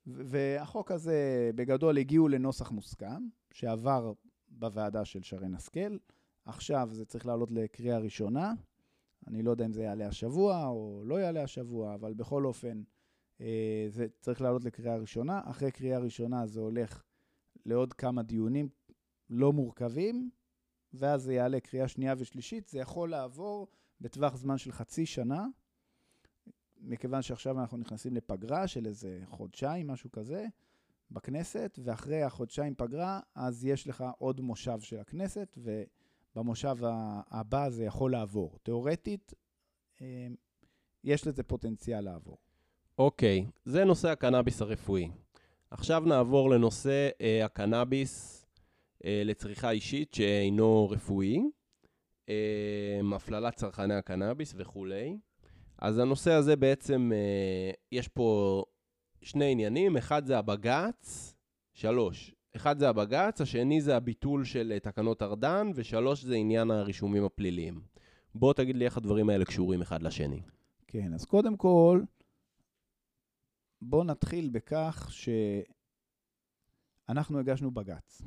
והחוק 0.07 0.91
הזה, 0.91 1.51
בגדול, 1.55 1.99
הגיעו 1.99 2.29
לנוסח 2.29 2.71
מוסכם, 2.71 3.23
שעבר 3.54 4.12
בוועדה 4.49 5.04
של 5.04 5.23
שרן 5.23 5.54
השכל. 5.54 5.96
עכשיו 6.44 6.88
זה 6.92 7.04
צריך 7.04 7.26
לעלות 7.26 7.50
לקריאה 7.50 7.99
ראשונה. 7.99 8.52
אני 9.26 9.42
לא 9.42 9.50
יודע 9.50 9.66
אם 9.66 9.73
זה 9.73 9.82
יעלה 9.82 10.06
השבוע 10.06 10.66
או 10.66 11.02
לא 11.06 11.20
יעלה 11.20 11.42
השבוע, 11.42 11.94
אבל 11.94 12.14
בכל 12.14 12.46
אופן, 12.46 12.82
אה, 13.40 13.87
זה 13.88 14.06
צריך 14.20 14.40
לעלות 14.40 14.64
לקריאה 14.64 14.96
ראשונה. 14.96 15.40
אחרי 15.44 15.70
קריאה 15.70 15.99
ראשונה 15.99 16.46
זה 16.46 16.61
הולך 16.61 17.02
לעוד 17.66 17.92
כמה 17.92 18.23
דיונים 18.23 18.68
לא 19.30 19.52
מורכבים, 19.52 20.30
ואז 20.92 21.23
זה 21.23 21.34
יעלה 21.34 21.61
קריאה 21.61 21.88
שנייה 21.88 22.14
ושלישית. 22.18 22.68
זה 22.68 22.78
יכול 22.78 23.11
לעבור 23.11 23.68
בטווח 24.00 24.37
זמן 24.37 24.58
של 24.58 24.73
חצי 24.73 25.06
שנה, 25.06 25.46
מכיוון 26.80 27.23
שעכשיו 27.23 27.61
אנחנו 27.61 27.78
נכנסים 27.78 28.14
לפגרה 28.14 28.66
של 28.66 28.87
איזה 28.87 29.20
חודשיים, 29.25 29.87
משהו 29.87 30.11
כזה, 30.12 30.46
בכנסת, 31.11 31.78
ואחרי 31.84 32.23
החודשיים 32.23 32.75
פגרה, 32.75 33.20
אז 33.34 33.64
יש 33.64 33.88
לך 33.88 34.04
עוד 34.18 34.40
מושב 34.40 34.80
של 34.80 34.99
הכנסת, 34.99 35.58
ובמושב 36.37 36.76
הבא 37.30 37.70
זה 37.70 37.84
יכול 37.84 38.12
לעבור. 38.12 38.58
תיאורטית, 38.62 39.34
אה, 40.02 40.26
יש 41.04 41.26
לזה 41.26 41.42
פוטנציאל 41.42 42.00
לעבור. 42.00 42.38
אוקיי, 42.99 43.46
okay, 43.49 43.50
זה 43.64 43.84
נושא 43.84 44.08
הקנאביס 44.08 44.62
הרפואי. 44.62 45.11
עכשיו 45.70 46.02
נעבור 46.06 46.50
לנושא 46.50 47.08
אה, 47.20 47.44
הקנאביס 47.44 48.46
אה, 49.04 49.23
לצריכה 49.25 49.70
אישית 49.70 50.14
שאינו 50.14 50.90
רפואי, 50.90 51.42
אה, 52.28 53.00
הפללת 53.14 53.54
צרכני 53.54 53.94
הקנאביס 53.94 54.54
וכולי. 54.56 55.18
אז 55.78 55.99
הנושא 55.99 56.32
הזה 56.32 56.56
בעצם, 56.56 57.12
אה, 57.14 57.70
יש 57.92 58.08
פה 58.08 58.62
שני 59.25 59.52
עניינים, 59.52 59.97
אחד 59.97 60.26
זה 60.26 60.38
הבג"ץ, 60.38 61.35
שלוש, 61.73 62.35
אחד 62.57 62.78
זה 62.78 62.88
הבג"ץ, 62.88 63.40
השני 63.40 63.81
זה 63.81 63.97
הביטול 63.97 64.45
של 64.45 64.73
אה, 64.75 64.81
תקנות 64.81 65.23
ארדן, 65.23 65.71
ושלוש 65.75 66.25
זה 66.25 66.35
עניין 66.35 66.71
הרישומים 66.71 67.25
הפליליים. 67.25 67.81
בוא 68.35 68.52
תגיד 68.52 68.76
לי 68.76 68.85
איך 68.85 68.97
הדברים 68.97 69.31
האלה 69.31 69.45
קשורים 69.45 69.83
אחד 69.83 70.02
לשני. 70.02 70.43
כן, 70.87 71.14
אז 71.14 71.25
קודם 71.25 71.57
כל, 71.57 72.02
בואו 73.83 74.04
נתחיל 74.04 74.49
בכך 74.49 75.11
שאנחנו 77.09 77.38
הגשנו 77.38 77.71
בג"ץ. 77.71 78.23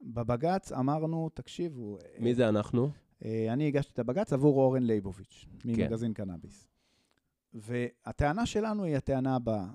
בבג"ץ 0.00 0.72
אמרנו, 0.72 1.28
תקשיבו... 1.34 1.98
מי 2.18 2.34
זה 2.34 2.48
אנחנו? 2.48 2.90
אה, 3.24 3.52
אני 3.52 3.68
הגשתי 3.68 3.92
את 3.92 3.98
הבג"ץ 3.98 4.32
עבור 4.32 4.60
אורן 4.60 4.82
לייבוביץ', 4.82 5.46
ממגזין 5.64 6.14
כן. 6.14 6.24
קנאביס. 6.24 6.68
והטענה 7.54 8.46
שלנו 8.46 8.84
היא 8.84 8.96
הטענה 8.96 9.36
הבאה. 9.36 9.66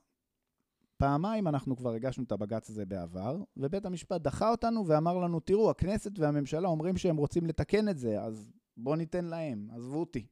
פעמיים 0.98 1.48
אנחנו 1.48 1.76
כבר 1.76 1.94
הגשנו 1.94 2.24
את 2.24 2.32
הבג"ץ 2.32 2.70
הזה 2.70 2.86
בעבר, 2.86 3.44
ובית 3.58 3.86
המשפט 3.86 4.22
דחה 4.22 4.50
אותנו 4.50 4.88
ואמר 4.88 5.18
לנו, 5.18 5.40
תראו, 5.40 5.70
הכנסת 5.70 6.20
והממשלה 6.20 6.68
אומרים 6.68 6.98
שהם 6.98 7.18
רוצים 7.18 7.46
לתקן 7.46 7.90
את 7.90 7.98
זה, 7.98 8.22
אז 8.22 8.52
בואו 8.78 8.96
ניתן 8.96 9.26
להם, 9.26 9.70
עזבו 9.76 10.00
אותי. 10.00 10.26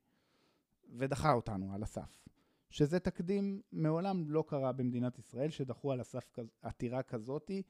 ודחה 0.97 1.33
אותנו 1.33 1.73
על 1.73 1.83
הסף. 1.83 2.21
שזה 2.69 2.99
תקדים, 2.99 3.61
מעולם 3.71 4.31
לא 4.31 4.43
קרה 4.47 4.71
במדינת 4.71 5.19
ישראל, 5.19 5.49
שדחו 5.49 5.91
על 5.91 5.99
הסף 5.99 6.33
עתירה 6.61 7.03
כזאתי, 7.03 7.61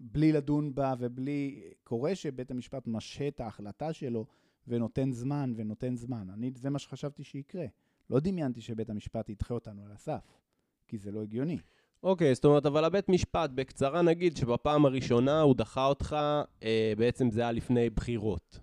בלי 0.00 0.32
לדון 0.32 0.74
בה 0.74 0.94
ובלי... 0.98 1.72
קורה 1.84 2.14
שבית 2.14 2.50
המשפט 2.50 2.86
משהה 2.86 3.28
את 3.28 3.40
ההחלטה 3.40 3.92
שלו 3.92 4.26
ונותן 4.68 5.12
זמן 5.12 5.52
ונותן 5.56 5.96
זמן. 5.96 6.30
אני, 6.30 6.52
זה 6.54 6.70
מה 6.70 6.78
שחשבתי 6.78 7.24
שיקרה. 7.24 7.66
לא 8.10 8.20
דמיינתי 8.20 8.60
שבית 8.60 8.90
המשפט 8.90 9.28
ידחה 9.28 9.54
אותנו 9.54 9.84
על 9.84 9.92
הסף, 9.92 10.40
כי 10.88 10.98
זה 10.98 11.10
לא 11.10 11.22
הגיוני. 11.22 11.58
אוקיי, 12.02 12.30
okay, 12.30 12.34
זאת 12.34 12.44
אומרת, 12.44 12.66
אבל 12.66 12.84
הבית 12.84 13.08
משפט, 13.08 13.50
בקצרה 13.50 14.02
נגיד 14.02 14.36
שבפעם 14.36 14.86
הראשונה 14.86 15.40
הוא 15.40 15.54
דחה 15.54 15.86
אותך, 15.86 16.16
אה, 16.62 16.92
בעצם 16.98 17.30
זה 17.30 17.40
היה 17.40 17.52
לפני 17.52 17.90
בחירות. 17.90 18.58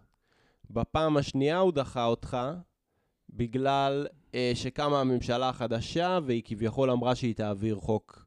בפעם 0.69 1.17
השנייה 1.17 1.59
הוא 1.59 1.71
דחה 1.71 2.05
אותך 2.05 2.37
בגלל 3.29 4.07
אה, 4.35 4.51
שקמה 4.55 5.01
הממשלה 5.01 5.49
החדשה, 5.49 6.19
והיא 6.25 6.41
כביכול 6.45 6.91
אמרה 6.91 7.15
שהיא 7.15 7.35
תעביר 7.35 7.75
חוק 7.75 8.25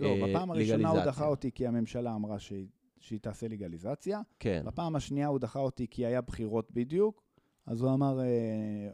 לא, 0.00 0.08
אה, 0.08 0.28
בפעם 0.28 0.50
הראשונה 0.50 0.88
הוא 0.88 1.00
דחה 1.00 1.26
אותי 1.26 1.50
כי 1.52 1.66
הממשלה 1.66 2.14
אמרה 2.14 2.38
שהיא 2.38 2.66
שהיא 3.00 3.20
תעשה 3.20 3.48
לגליזציה. 3.48 4.20
כן. 4.38 4.62
בפעם 4.66 4.96
השנייה 4.96 5.26
הוא 5.26 5.38
דחה 5.38 5.58
אותי 5.58 5.86
כי 5.90 6.06
היה 6.06 6.20
בחירות 6.20 6.70
בדיוק, 6.70 7.21
אז 7.66 7.80
הוא 7.82 7.94
אמר, 7.94 8.20
אה, 8.20 8.26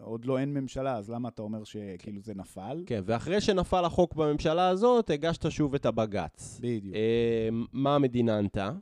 עוד 0.00 0.24
לא 0.24 0.38
אין 0.38 0.54
ממשלה, 0.54 0.96
אז 0.96 1.10
למה 1.10 1.28
אתה 1.28 1.42
אומר 1.42 1.64
שכאילו 1.64 2.20
זה 2.20 2.34
נפל? 2.34 2.82
כן, 2.86 3.02
ואחרי 3.04 3.40
שנפל 3.40 3.84
החוק 3.84 4.14
בממשלה 4.14 4.68
הזאת, 4.68 5.10
הגשת 5.10 5.50
שוב 5.50 5.74
את 5.74 5.86
הבג"ץ. 5.86 6.60
בדיוק. 6.62 6.94
אה, 6.94 7.48
מה 7.72 7.94
המדינה 7.94 8.38
ענתה? 8.38 8.72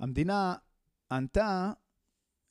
המדינה 0.00 0.54
ענתה 1.12 1.72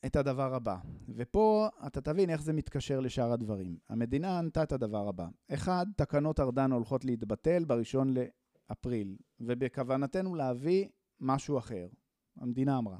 את 0.05 0.15
הדבר 0.15 0.55
הבא, 0.55 0.75
ופה 1.09 1.67
אתה 1.87 2.01
תבין 2.01 2.29
איך 2.29 2.41
זה 2.41 2.53
מתקשר 2.53 2.99
לשאר 2.99 3.31
הדברים. 3.31 3.77
המדינה 3.89 4.39
ענתה 4.39 4.63
את 4.63 4.71
הדבר 4.71 5.07
הבא. 5.07 5.27
אחד, 5.53 5.85
תקנות 5.95 6.39
ארדן 6.39 6.71
הולכות 6.71 7.05
להתבטל 7.05 7.65
בראשון 7.65 8.13
לאפריל, 8.13 9.15
ובכוונתנו 9.39 10.35
להביא 10.35 10.87
משהו 11.19 11.57
אחר. 11.57 11.87
המדינה 12.39 12.77
אמרה. 12.77 12.97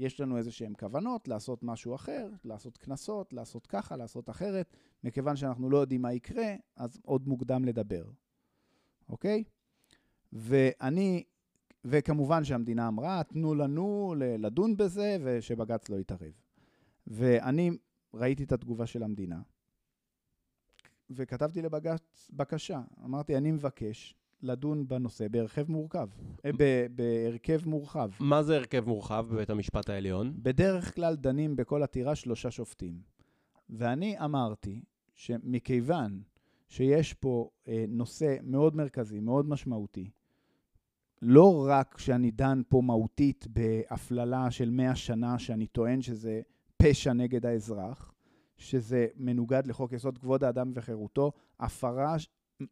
יש 0.00 0.20
לנו 0.20 0.36
איזה 0.36 0.52
שהן 0.52 0.72
כוונות 0.78 1.28
לעשות 1.28 1.62
משהו 1.62 1.94
אחר, 1.94 2.28
לעשות 2.44 2.76
קנסות, 2.76 3.32
לעשות 3.32 3.66
ככה, 3.66 3.96
לעשות 3.96 4.30
אחרת. 4.30 4.76
מכיוון 5.04 5.36
שאנחנו 5.36 5.70
לא 5.70 5.78
יודעים 5.78 6.02
מה 6.02 6.12
יקרה, 6.12 6.54
אז 6.76 7.00
עוד 7.04 7.28
מוקדם 7.28 7.64
לדבר, 7.64 8.04
אוקיי? 9.08 9.44
ואני, 10.32 11.24
וכמובן 11.84 12.44
שהמדינה 12.44 12.88
אמרה, 12.88 13.22
תנו 13.24 13.54
לנו 13.54 14.14
לדון 14.18 14.76
בזה 14.76 15.16
ושבג"ץ 15.24 15.88
לא 15.88 15.96
יתערב. 15.96 16.32
ואני 17.06 17.70
ראיתי 18.14 18.44
את 18.44 18.52
התגובה 18.52 18.86
של 18.86 19.02
המדינה, 19.02 19.42
וכתבתי 21.10 21.62
לבג"ץ 21.62 22.30
בקשה. 22.32 22.82
אמרתי, 23.04 23.36
אני 23.36 23.52
מבקש 23.52 24.19
לדון 24.42 24.88
בנושא 24.88 25.28
בהרכב 25.28 25.70
מורכב, 25.70 26.08
אה, 26.44 26.50
בהרכב 26.94 27.60
מורחב. 27.66 28.10
מה 28.20 28.42
זה 28.42 28.56
הרכב 28.56 28.84
מורחב 28.88 29.26
בבית 29.30 29.50
המשפט 29.50 29.90
העליון? 29.90 30.32
בדרך 30.36 30.94
כלל 30.94 31.16
דנים 31.16 31.56
בכל 31.56 31.82
עתירה 31.82 32.14
שלושה 32.14 32.50
שופטים. 32.50 33.00
ואני 33.70 34.18
אמרתי 34.24 34.82
שמכיוון 35.14 36.22
שיש 36.68 37.14
פה 37.14 37.50
אה, 37.68 37.84
נושא 37.88 38.36
מאוד 38.42 38.76
מרכזי, 38.76 39.20
מאוד 39.20 39.48
משמעותי, 39.48 40.10
לא 41.22 41.66
רק 41.68 41.98
שאני 41.98 42.30
דן 42.30 42.62
פה 42.68 42.82
מהותית 42.84 43.46
בהפללה 43.48 44.50
של 44.50 44.70
100 44.70 44.94
שנה, 44.94 45.38
שאני 45.38 45.66
טוען 45.66 46.02
שזה 46.02 46.40
פשע 46.76 47.12
נגד 47.12 47.46
האזרח, 47.46 48.12
שזה 48.56 49.06
מנוגד 49.16 49.66
לחוק 49.66 49.92
יסוד 49.92 50.18
כבוד 50.18 50.44
האדם 50.44 50.72
וחירותו, 50.74 51.32
הפרה 51.60 52.16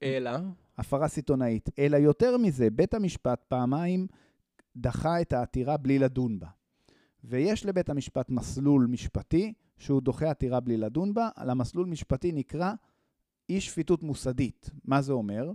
אלא? 0.02 0.30
הפרה 0.78 1.08
סיטונאית. 1.08 1.70
אלא 1.78 1.97
יותר 1.97 2.37
מזה, 2.37 2.70
בית 2.70 2.94
המשפט 2.94 3.44
פעמיים 3.49 4.06
דחה 4.76 5.20
את 5.20 5.32
העתירה 5.32 5.76
בלי 5.76 5.99
לדון 5.99 6.38
בה. 6.38 6.49
ויש 7.25 7.66
לבית 7.66 7.90
המשפט 7.90 8.30
מסלול 8.30 8.87
משפטי 8.87 9.52
שהוא 9.78 10.02
דוחה 10.02 10.30
עתירה 10.30 10.61
בלי 10.61 10.76
לדון 10.76 11.14
בה. 11.14 11.28
על 11.37 11.50
המסלול 11.50 11.87
משפטי 11.87 12.32
נקרא 12.32 12.73
אי 13.49 13.61
שפיטות 13.61 14.02
מוסדית. 14.02 14.70
מה 14.85 15.02
זה 15.02 15.12
אומר? 15.12 15.52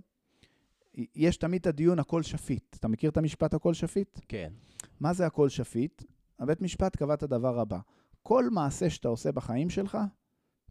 יש 1.15 1.38
תמיד 1.38 1.60
את 1.62 1.68
הדיון 1.68 2.00
הכל 2.00 2.24
שפיט. 2.24 2.75
אתה 2.80 2.88
מכיר 2.88 3.10
את 3.10 3.18
המשפט 3.18 3.53
הכל 3.53 3.74
שפיט? 3.74 4.20
כן. 4.27 4.51
מה 5.00 5.13
זה 5.13 5.25
הכל 5.25 5.50
שפיט? 5.50 6.03
הבית 6.39 6.62
משפט 6.62 6.96
קבע 6.96 7.13
את 7.13 7.24
הדבר 7.24 7.60
הבא: 7.60 7.80
כל 8.24 8.50
מעשה 8.50 8.89
שאתה 8.89 9.08
עושה 9.08 9.32
בחיים 9.32 9.70
שלך, 9.70 9.98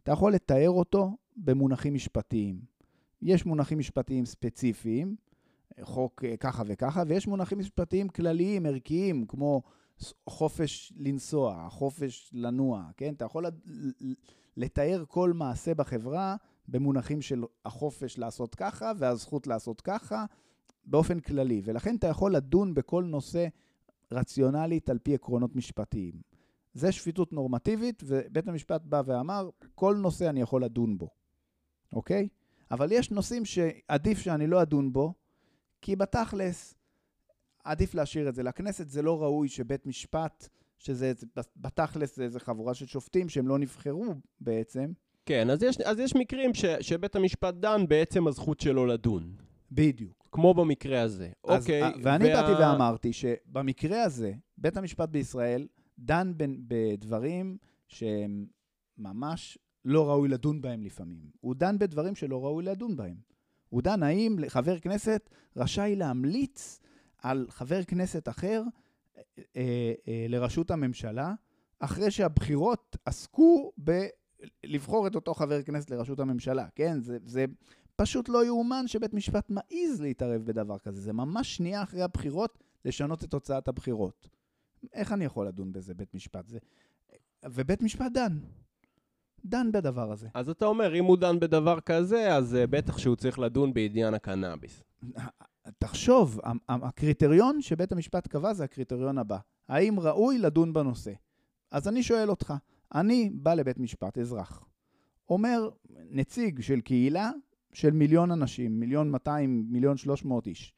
אתה 0.03 0.11
יכול 0.11 0.33
לתאר 0.33 0.69
אותו 0.69 1.17
במונחים 1.37 1.93
משפטיים. 1.93 2.72
יש 3.23 3.45
מונחים 3.45 3.79
משפטיים 3.79 4.25
ספציפיים, 4.25 5.15
חוק 5.81 6.23
אה, 6.25 6.37
ככה 6.37 6.63
וככה, 6.65 7.03
ויש 7.07 7.27
מונחים 7.27 7.59
משפטיים 7.59 8.09
כלליים, 8.09 8.65
ערכיים, 8.65 9.25
כמו 9.25 9.61
חופש 10.29 10.93
לנסוע, 10.95 11.67
חופש 11.69 12.29
לנוע, 12.33 12.83
כן? 12.97 13.13
אתה 13.13 13.25
יכול 13.25 13.45
לתאר 14.57 15.03
כל 15.07 15.33
מעשה 15.33 15.73
בחברה 15.73 16.35
במונחים 16.67 17.21
של 17.21 17.43
החופש 17.65 18.17
לעשות 18.17 18.55
ככה 18.55 18.91
והזכות 18.97 19.47
לעשות 19.47 19.81
ככה, 19.81 20.25
באופן 20.85 21.19
כללי. 21.19 21.61
ולכן 21.65 21.95
אתה 21.95 22.07
יכול 22.07 22.35
לדון 22.35 22.73
בכל 22.73 23.03
נושא 23.03 23.47
רציונלית 24.11 24.89
על 24.89 24.97
פי 24.97 25.15
עקרונות 25.15 25.55
משפטיים. 25.55 26.13
זה 26.73 26.91
שפיטות 26.91 27.33
נורמטיבית, 27.33 28.03
ובית 28.05 28.47
המשפט 28.47 28.81
בא 28.85 29.01
ואמר, 29.05 29.49
כל 29.75 29.95
נושא 29.95 30.29
אני 30.29 30.41
יכול 30.41 30.63
לדון 30.63 30.97
בו, 30.97 31.09
אוקיי? 31.93 32.27
אבל 32.71 32.91
יש 32.91 33.11
נושאים 33.11 33.45
שעדיף 33.45 34.19
שאני 34.19 34.47
לא 34.47 34.61
אדון 34.61 34.93
בו, 34.93 35.13
כי 35.81 35.95
בתכלס, 35.95 36.75
עדיף 37.63 37.95
להשאיר 37.95 38.29
את 38.29 38.35
זה. 38.35 38.43
לכנסת 38.43 38.89
זה 38.89 39.01
לא 39.01 39.23
ראוי 39.23 39.49
שבית 39.49 39.85
משפט, 39.85 40.47
שזה 40.77 41.13
בתכלס 41.55 42.15
זה 42.15 42.23
איזה 42.23 42.39
חבורה 42.39 42.73
של 42.73 42.85
שופטים 42.85 43.29
שהם 43.29 43.47
לא 43.47 43.59
נבחרו 43.59 44.05
בעצם. 44.41 44.91
כן, 45.25 45.49
אז 45.49 45.63
יש, 45.63 45.77
אז 45.81 45.99
יש 45.99 46.15
מקרים 46.15 46.53
ש, 46.53 46.65
שבית 46.65 47.15
המשפט 47.15 47.53
דן 47.53 47.87
בעצם 47.87 48.27
הזכות 48.27 48.59
שלו 48.59 48.85
לדון. 48.85 49.35
בדיוק. 49.71 50.27
כמו 50.31 50.53
במקרה 50.53 51.01
הזה. 51.01 51.29
אז, 51.47 51.63
אוקיי. 51.63 51.81
ואני 52.03 52.25
וה... 52.25 52.41
באתי 52.41 52.61
ואמרתי 52.61 53.13
שבמקרה 53.13 54.03
הזה, 54.03 54.33
בית 54.57 54.77
המשפט 54.77 55.09
בישראל 55.09 55.67
דן 55.99 56.31
בדברים 56.37 57.57
שהם 57.87 58.45
ממש 58.97 59.57
לא 59.85 60.09
ראוי 60.09 60.29
לדון 60.29 60.61
בהם 60.61 60.83
לפעמים. 60.83 61.29
הוא 61.41 61.55
דן 61.55 61.79
בדברים 61.79 62.15
שלא 62.15 62.45
ראוי 62.45 62.63
לדון 62.63 62.95
בהם. 62.95 63.15
הוא 63.69 63.81
דן 63.81 64.03
האם 64.03 64.37
חבר 64.47 64.79
כנסת 64.79 65.29
רשאי 65.55 65.95
להמליץ 65.95 66.79
על 67.17 67.47
חבר 67.49 67.83
כנסת 67.83 68.29
אחר 68.29 68.63
אה, 69.17 69.21
אה, 69.55 69.93
אה, 70.07 70.25
לראשות 70.29 70.71
הממשלה, 70.71 71.33
אחרי 71.79 72.11
שהבחירות 72.11 72.97
עסקו 73.05 73.71
בלבחור 73.77 75.07
את 75.07 75.15
אותו 75.15 75.33
חבר 75.33 75.63
כנסת 75.63 75.91
לראשות 75.91 76.19
הממשלה, 76.19 76.67
כן? 76.75 77.01
זה, 77.01 77.17
זה 77.25 77.45
פשוט 77.95 78.29
לא 78.29 78.45
יאומן 78.45 78.87
שבית 78.87 79.13
משפט 79.13 79.49
מעז 79.49 80.01
להתערב 80.01 80.41
בדבר 80.45 80.79
כזה. 80.79 81.01
זה 81.01 81.13
ממש 81.13 81.55
שנייה 81.55 81.83
אחרי 81.83 82.01
הבחירות 82.01 82.59
לשנות 82.85 83.23
את 83.23 83.29
תוצאת 83.29 83.67
הבחירות. 83.67 84.27
איך 84.93 85.11
אני 85.11 85.25
יכול 85.25 85.47
לדון 85.47 85.71
בזה, 85.71 85.93
בית 85.93 86.13
משפט? 86.13 86.47
זה... 86.47 86.57
ובית 87.45 87.81
משפט 87.81 88.11
דן. 88.13 88.39
דן 89.45 89.71
בדבר 89.71 90.11
הזה. 90.11 90.27
אז 90.33 90.49
אתה 90.49 90.65
אומר, 90.65 90.95
אם 90.95 91.05
הוא 91.05 91.17
דן 91.17 91.39
בדבר 91.39 91.79
כזה, 91.79 92.35
אז 92.35 92.53
uh, 92.53 92.67
בטח 92.67 92.97
שהוא 92.97 93.15
צריך 93.15 93.39
לדון 93.39 93.73
בעניין 93.73 94.13
הקנאביס. 94.13 94.83
תחשוב, 95.79 96.39
הקריטריון 96.69 97.61
שבית 97.61 97.91
המשפט 97.91 98.27
קבע 98.27 98.53
זה 98.53 98.63
הקריטריון 98.63 99.17
הבא. 99.17 99.37
האם 99.69 99.99
ראוי 99.99 100.37
לדון 100.37 100.73
בנושא? 100.73 101.11
אז 101.71 101.87
אני 101.87 102.03
שואל 102.03 102.29
אותך, 102.29 102.53
אני 102.95 103.29
בא 103.33 103.53
לבית 103.53 103.79
משפט, 103.79 104.17
אזרח, 104.17 104.65
אומר 105.29 105.69
נציג 106.09 106.61
של 106.61 106.81
קהילה 106.81 107.31
של 107.73 107.91
מיליון 107.91 108.31
אנשים, 108.31 108.79
מיליון 108.79 109.11
200, 109.11 109.65
מיליון 109.69 109.97
300 109.97 110.47
איש, 110.47 110.73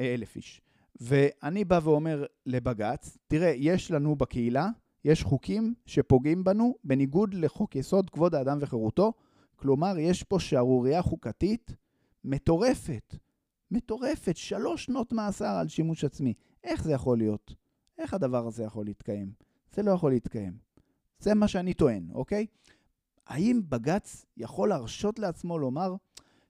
אה, 0.00 0.14
אלף 0.14 0.36
איש, 0.36 0.60
ואני 1.00 1.64
בא 1.64 1.80
ואומר 1.82 2.24
לבג"ץ, 2.46 3.18
תראה, 3.26 3.52
יש 3.56 3.90
לנו 3.90 4.16
בקהילה, 4.16 4.68
יש 5.04 5.22
חוקים 5.22 5.74
שפוגעים 5.86 6.44
בנו 6.44 6.74
בניגוד 6.84 7.34
לחוק 7.34 7.76
יסוד 7.76 8.10
כבוד 8.10 8.34
האדם 8.34 8.58
וחירותו, 8.60 9.12
כלומר, 9.56 9.98
יש 9.98 10.22
פה 10.22 10.40
שערורייה 10.40 11.02
חוקתית 11.02 11.74
מטורפת. 12.24 13.16
מטורפת, 13.70 14.36
שלוש 14.36 14.84
שנות 14.84 15.12
מאסר 15.12 15.48
על 15.48 15.68
שימוש 15.68 16.04
עצמי. 16.04 16.34
איך 16.64 16.84
זה 16.84 16.92
יכול 16.92 17.18
להיות? 17.18 17.54
איך 17.98 18.14
הדבר 18.14 18.46
הזה 18.46 18.64
יכול 18.64 18.84
להתקיים? 18.84 19.32
זה 19.74 19.82
לא 19.82 19.90
יכול 19.90 20.12
להתקיים. 20.12 20.58
זה 21.18 21.34
מה 21.34 21.48
שאני 21.48 21.74
טוען, 21.74 22.08
אוקיי? 22.14 22.46
האם 23.26 23.60
בג"ץ 23.68 24.26
יכול 24.36 24.68
להרשות 24.68 25.18
לעצמו 25.18 25.58
לומר, 25.58 25.94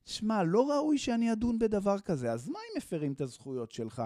שמע, 0.04 0.42
לא 0.42 0.70
ראוי 0.70 0.99
שאני 0.99 1.32
אדון 1.32 1.58
בדבר 1.58 1.99
כזה, 1.99 2.32
אז 2.32 2.49
מה 2.49 2.58
אם 2.58 2.76
מפרים 2.76 3.12
את 3.12 3.20
הזכויות 3.20 3.73
שלך? 3.73 4.02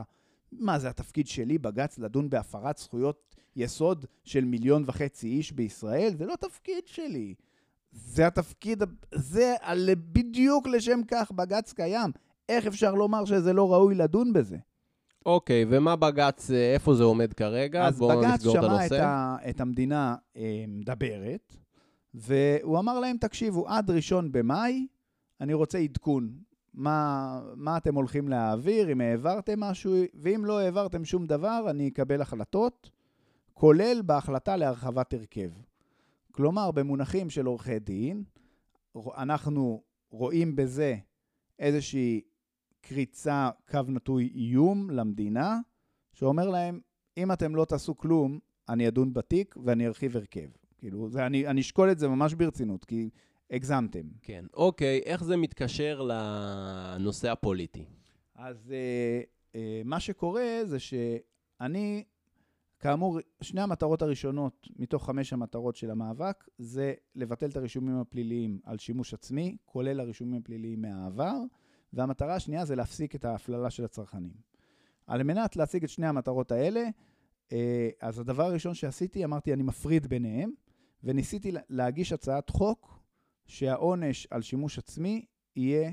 מה, 0.52 0.78
זה 0.78 0.88
התפקיד 0.88 1.26
שלי, 1.26 1.58
בג"ץ, 1.58 1.98
לדון 1.98 2.30
בהפרת 2.30 2.78
זכויות 2.78 3.27
יסוד 3.56 4.04
של 4.24 4.44
מיליון 4.44 4.84
וחצי 4.86 5.26
איש 5.26 5.52
בישראל? 5.52 6.14
זה 6.16 6.26
לא 6.26 6.36
תפקיד 6.36 6.86
שלי. 6.86 7.34
זה 7.92 8.26
התפקיד, 8.26 8.82
זה 9.14 9.54
בדיוק 10.12 10.66
לשם 10.66 11.00
כך 11.08 11.32
בג"ץ 11.32 11.72
קיים. 11.72 12.10
איך 12.48 12.66
אפשר 12.66 12.94
לומר 12.94 13.24
שזה 13.24 13.52
לא 13.52 13.72
ראוי 13.72 13.94
לדון 13.94 14.32
בזה? 14.32 14.56
אוקיי, 15.26 15.64
ומה 15.68 15.96
בג"ץ, 15.96 16.50
אה, 16.50 16.74
איפה 16.74 16.94
זה 16.94 17.04
עומד 17.04 17.32
כרגע? 17.32 17.86
אז 17.86 18.00
בג"ץ 18.00 18.42
שמע 18.42 18.86
את, 18.86 18.92
ה, 18.92 19.36
את 19.50 19.60
המדינה 19.60 20.16
אה, 20.36 20.64
מדברת, 20.68 21.56
והוא 22.14 22.78
אמר 22.78 23.00
להם, 23.00 23.16
תקשיבו, 23.16 23.68
עד 23.68 23.90
ראשון 23.90 24.32
במאי, 24.32 24.86
אני 25.40 25.54
רוצה 25.54 25.78
עדכון. 25.78 26.30
מה, 26.74 27.40
מה 27.56 27.76
אתם 27.76 27.94
הולכים 27.94 28.28
להעביר, 28.28 28.92
אם 28.92 29.00
העברתם 29.00 29.60
משהו, 29.60 29.94
ואם 30.14 30.44
לא 30.44 30.58
העברתם 30.58 31.04
שום 31.04 31.26
דבר, 31.26 31.66
אני 31.70 31.88
אקבל 31.88 32.22
החלטות, 32.22 32.90
כולל 33.58 34.02
בהחלטה 34.06 34.56
להרחבת 34.56 35.12
הרכב. 35.14 35.50
כלומר, 36.32 36.70
במונחים 36.70 37.30
של 37.30 37.46
עורכי 37.46 37.78
דין, 37.78 38.24
אנחנו 39.16 39.82
רואים 40.10 40.56
בזה 40.56 40.96
איזושהי 41.58 42.20
קריצה, 42.80 43.50
קו 43.70 43.80
נטוי 43.88 44.30
איום 44.34 44.90
למדינה, 44.90 45.58
שאומר 46.12 46.48
להם, 46.48 46.80
אם 47.16 47.32
אתם 47.32 47.56
לא 47.56 47.64
תעשו 47.64 47.96
כלום, 47.96 48.38
אני 48.68 48.88
אדון 48.88 49.14
בתיק 49.14 49.54
ואני 49.64 49.86
ארחיב 49.86 50.16
הרכב. 50.16 50.48
כאילו, 50.76 51.08
זה, 51.08 51.26
אני, 51.26 51.46
אני 51.46 51.60
אשקול 51.60 51.90
את 51.90 51.98
זה 51.98 52.08
ממש 52.08 52.34
ברצינות, 52.34 52.84
כי 52.84 53.10
הגזמתם. 53.50 54.08
כן. 54.22 54.44
אוקיי, 54.54 55.00
איך 55.04 55.24
זה 55.24 55.36
מתקשר 55.36 56.02
לנושא 56.02 57.30
הפוליטי? 57.30 57.84
אז 58.34 58.72
אה, 58.72 59.20
אה, 59.54 59.82
מה 59.84 60.00
שקורה 60.00 60.60
זה 60.64 60.78
שאני, 60.78 62.04
כאמור, 62.80 63.18
שני 63.40 63.60
המטרות 63.60 64.02
הראשונות 64.02 64.68
מתוך 64.76 65.06
חמש 65.06 65.32
המטרות 65.32 65.76
של 65.76 65.90
המאבק, 65.90 66.44
זה 66.58 66.94
לבטל 67.14 67.48
את 67.48 67.56
הרישומים 67.56 67.96
הפליליים 67.96 68.60
על 68.64 68.78
שימוש 68.78 69.14
עצמי, 69.14 69.56
כולל 69.64 70.00
הרישומים 70.00 70.40
הפליליים 70.40 70.82
מהעבר. 70.82 71.34
והמטרה 71.92 72.34
השנייה 72.34 72.64
זה 72.64 72.76
להפסיק 72.76 73.14
את 73.14 73.24
ההפללה 73.24 73.70
של 73.70 73.84
הצרכנים. 73.84 74.32
על 75.06 75.22
מנת 75.22 75.56
להשיג 75.56 75.84
את 75.84 75.90
שני 75.90 76.06
המטרות 76.06 76.52
האלה, 76.52 76.84
אה, 77.52 77.88
אז 78.00 78.18
הדבר 78.18 78.44
הראשון 78.44 78.74
שעשיתי, 78.74 79.24
אמרתי, 79.24 79.52
אני 79.52 79.62
מפריד 79.62 80.06
ביניהם, 80.06 80.50
וניסיתי 81.04 81.52
להגיש 81.68 82.12
הצעת 82.12 82.50
חוק 82.50 83.00
שהעונש 83.46 84.26
על 84.30 84.42
שימוש 84.42 84.78
עצמי 84.78 85.24
יהיה 85.56 85.92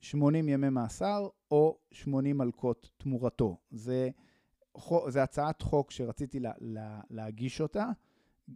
80 0.00 0.48
ימי 0.48 0.68
מאסר 0.68 1.28
או 1.50 1.78
80 1.90 2.38
מלקות 2.38 2.90
תמורתו. 2.96 3.56
זה, 3.70 4.10
זה 5.08 5.22
הצעת 5.22 5.62
חוק 5.62 5.90
שרציתי 5.90 6.40
לה, 6.40 6.52
לה, 6.60 7.00
להגיש 7.10 7.60
אותה 7.60 7.90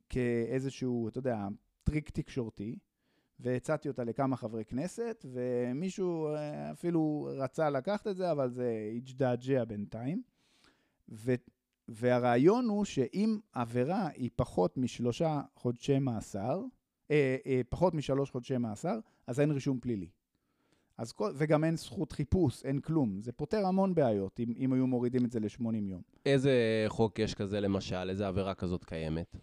כאיזשהו, 0.08 1.08
אתה 1.08 1.18
יודע, 1.18 1.48
טריק 1.84 2.10
תקשורתי. 2.10 2.78
והצעתי 3.40 3.88
אותה 3.88 4.04
לכמה 4.04 4.36
חברי 4.36 4.64
כנסת, 4.64 5.26
ומישהו 5.32 6.34
אה, 6.34 6.72
אפילו 6.72 7.28
רצה 7.38 7.70
לקחת 7.70 8.06
את 8.06 8.16
זה, 8.16 8.30
אבל 8.32 8.50
זה 8.50 8.90
הג'דעג'ע 8.96 9.64
בינתיים. 9.64 10.22
ו, 11.08 11.34
והרעיון 11.88 12.68
הוא 12.68 12.84
שאם 12.84 13.38
עבירה 13.52 14.08
היא 14.08 14.30
פחות 14.36 14.76
משלושה 14.76 15.40
חודשי 15.54 15.98
מאסר, 15.98 16.62
אה, 17.10 17.36
אה, 17.46 17.60
פחות 17.68 17.94
משלוש 17.94 18.30
חודשי 18.30 18.58
מאסר, 18.58 18.98
אז 19.26 19.40
אין 19.40 19.50
רישום 19.50 19.80
פלילי. 19.80 20.08
אז 20.98 21.12
כל, 21.12 21.32
וגם 21.34 21.64
אין 21.64 21.76
זכות 21.76 22.12
חיפוש, 22.12 22.64
אין 22.64 22.80
כלום. 22.80 23.20
זה 23.20 23.32
פותר 23.32 23.66
המון 23.66 23.94
בעיות 23.94 24.40
אם, 24.40 24.52
אם 24.56 24.72
היו 24.72 24.86
מורידים 24.86 25.24
את 25.24 25.30
זה 25.30 25.40
ל-80 25.40 25.76
יום. 25.82 26.02
איזה 26.26 26.84
חוק 26.88 27.18
יש 27.18 27.34
כזה 27.34 27.60
למשל? 27.60 28.10
איזה 28.10 28.28
עבירה 28.28 28.54
כזאת 28.54 28.84
קיימת? 28.84 29.36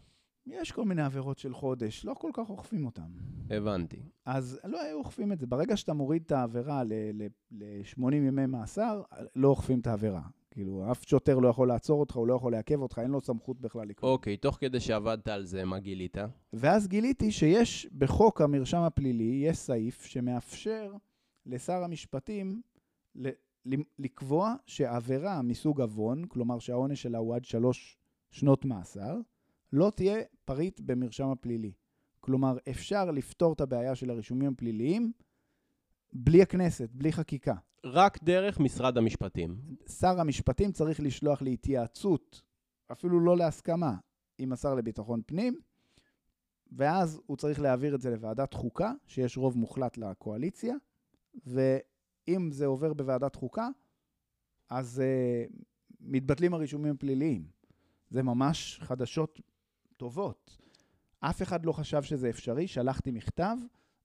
יש 0.45 0.71
כל 0.71 0.85
מיני 0.85 1.01
עבירות 1.01 1.37
של 1.37 1.53
חודש, 1.53 2.05
לא 2.05 2.13
כל 2.13 2.29
כך 2.33 2.49
אוכפים 2.49 2.85
אותן. 2.85 3.11
הבנתי. 3.49 4.01
אז 4.25 4.59
לא 4.63 4.81
היו 4.81 4.97
אוכפים 4.97 5.31
את 5.31 5.39
זה. 5.39 5.47
ברגע 5.47 5.77
שאתה 5.77 5.93
מוריד 5.93 6.23
את 6.25 6.31
העבירה 6.31 6.83
ל-80 6.83 8.15
ימי 8.15 8.45
מאסר, 8.45 9.01
לא 9.35 9.47
אוכפים 9.47 9.79
את 9.79 9.87
העבירה. 9.87 10.21
כאילו, 10.51 10.91
אף 10.91 11.03
שוטר 11.07 11.39
לא 11.39 11.47
יכול 11.47 11.67
לעצור 11.67 11.99
אותך, 11.99 12.15
הוא 12.15 12.27
לא 12.27 12.33
יכול 12.33 12.51
לעכב 12.51 12.81
אותך, 12.81 12.99
אין 12.99 13.11
לו 13.11 13.21
סמכות 13.21 13.61
בכלל 13.61 13.87
לקרוא. 13.87 14.11
אוקיי, 14.11 14.37
תוך 14.37 14.57
כדי 14.59 14.79
שעבדת 14.79 15.27
על 15.27 15.45
זה, 15.45 15.65
מה 15.65 15.79
גילית? 15.79 16.17
ואז 16.53 16.87
גיליתי 16.87 17.31
שיש 17.31 17.87
בחוק 17.97 18.41
המרשם 18.41 18.77
הפלילי, 18.77 19.41
יש 19.45 19.57
סעיף 19.57 20.05
שמאפשר 20.05 20.93
לשר 21.45 21.83
המשפטים 21.83 22.61
לקבוע 23.99 24.55
שעבירה 24.67 25.41
מסוג 25.41 25.81
עוון, 25.81 26.25
כלומר 26.25 26.59
שהעונש 26.59 27.01
שלה 27.01 27.17
הוא 27.17 27.35
עד 27.35 27.45
שלוש 27.45 27.97
שנות 28.31 28.65
מאסר, 28.65 29.17
לא 29.73 29.91
תהיה 29.95 30.21
פריט 30.45 30.79
במרשם 30.79 31.27
הפלילי. 31.27 31.71
כלומר, 32.19 32.57
אפשר 32.69 33.11
לפתור 33.11 33.53
את 33.53 33.61
הבעיה 33.61 33.95
של 33.95 34.09
הרישומים 34.09 34.53
הפליליים 34.53 35.11
בלי 36.13 36.41
הכנסת, 36.41 36.89
בלי 36.93 37.11
חקיקה. 37.11 37.55
רק 37.85 38.23
דרך 38.23 38.59
משרד 38.59 38.97
המשפטים. 38.97 39.57
שר 39.99 40.19
המשפטים 40.19 40.71
צריך 40.71 40.99
לשלוח 40.99 41.41
להתייעצות, 41.41 42.41
אפילו 42.91 43.19
לא 43.19 43.37
להסכמה, 43.37 43.95
עם 44.37 44.53
השר 44.53 44.75
לביטחון 44.75 45.21
פנים, 45.25 45.59
ואז 46.71 47.21
הוא 47.25 47.37
צריך 47.37 47.59
להעביר 47.59 47.95
את 47.95 48.01
זה 48.01 48.09
לוועדת 48.09 48.53
חוקה, 48.53 48.91
שיש 49.07 49.37
רוב 49.37 49.57
מוחלט 49.57 49.97
לקואליציה, 49.97 50.75
ואם 51.45 52.51
זה 52.51 52.65
עובר 52.65 52.93
בוועדת 52.93 53.35
חוקה, 53.35 53.67
אז 54.69 55.01
uh, 55.01 55.53
מתבטלים 56.01 56.53
הרישומים 56.53 56.93
הפליליים. 56.93 57.47
זה 58.09 58.23
ממש 58.23 58.79
חדשות 58.81 59.41
טובות. 59.97 60.57
אף 61.19 61.41
אחד 61.41 61.65
לא 61.65 61.71
חשב 61.71 62.03
שזה 62.03 62.29
אפשרי, 62.29 62.67
שלחתי 62.67 63.11
מכתב, 63.11 63.57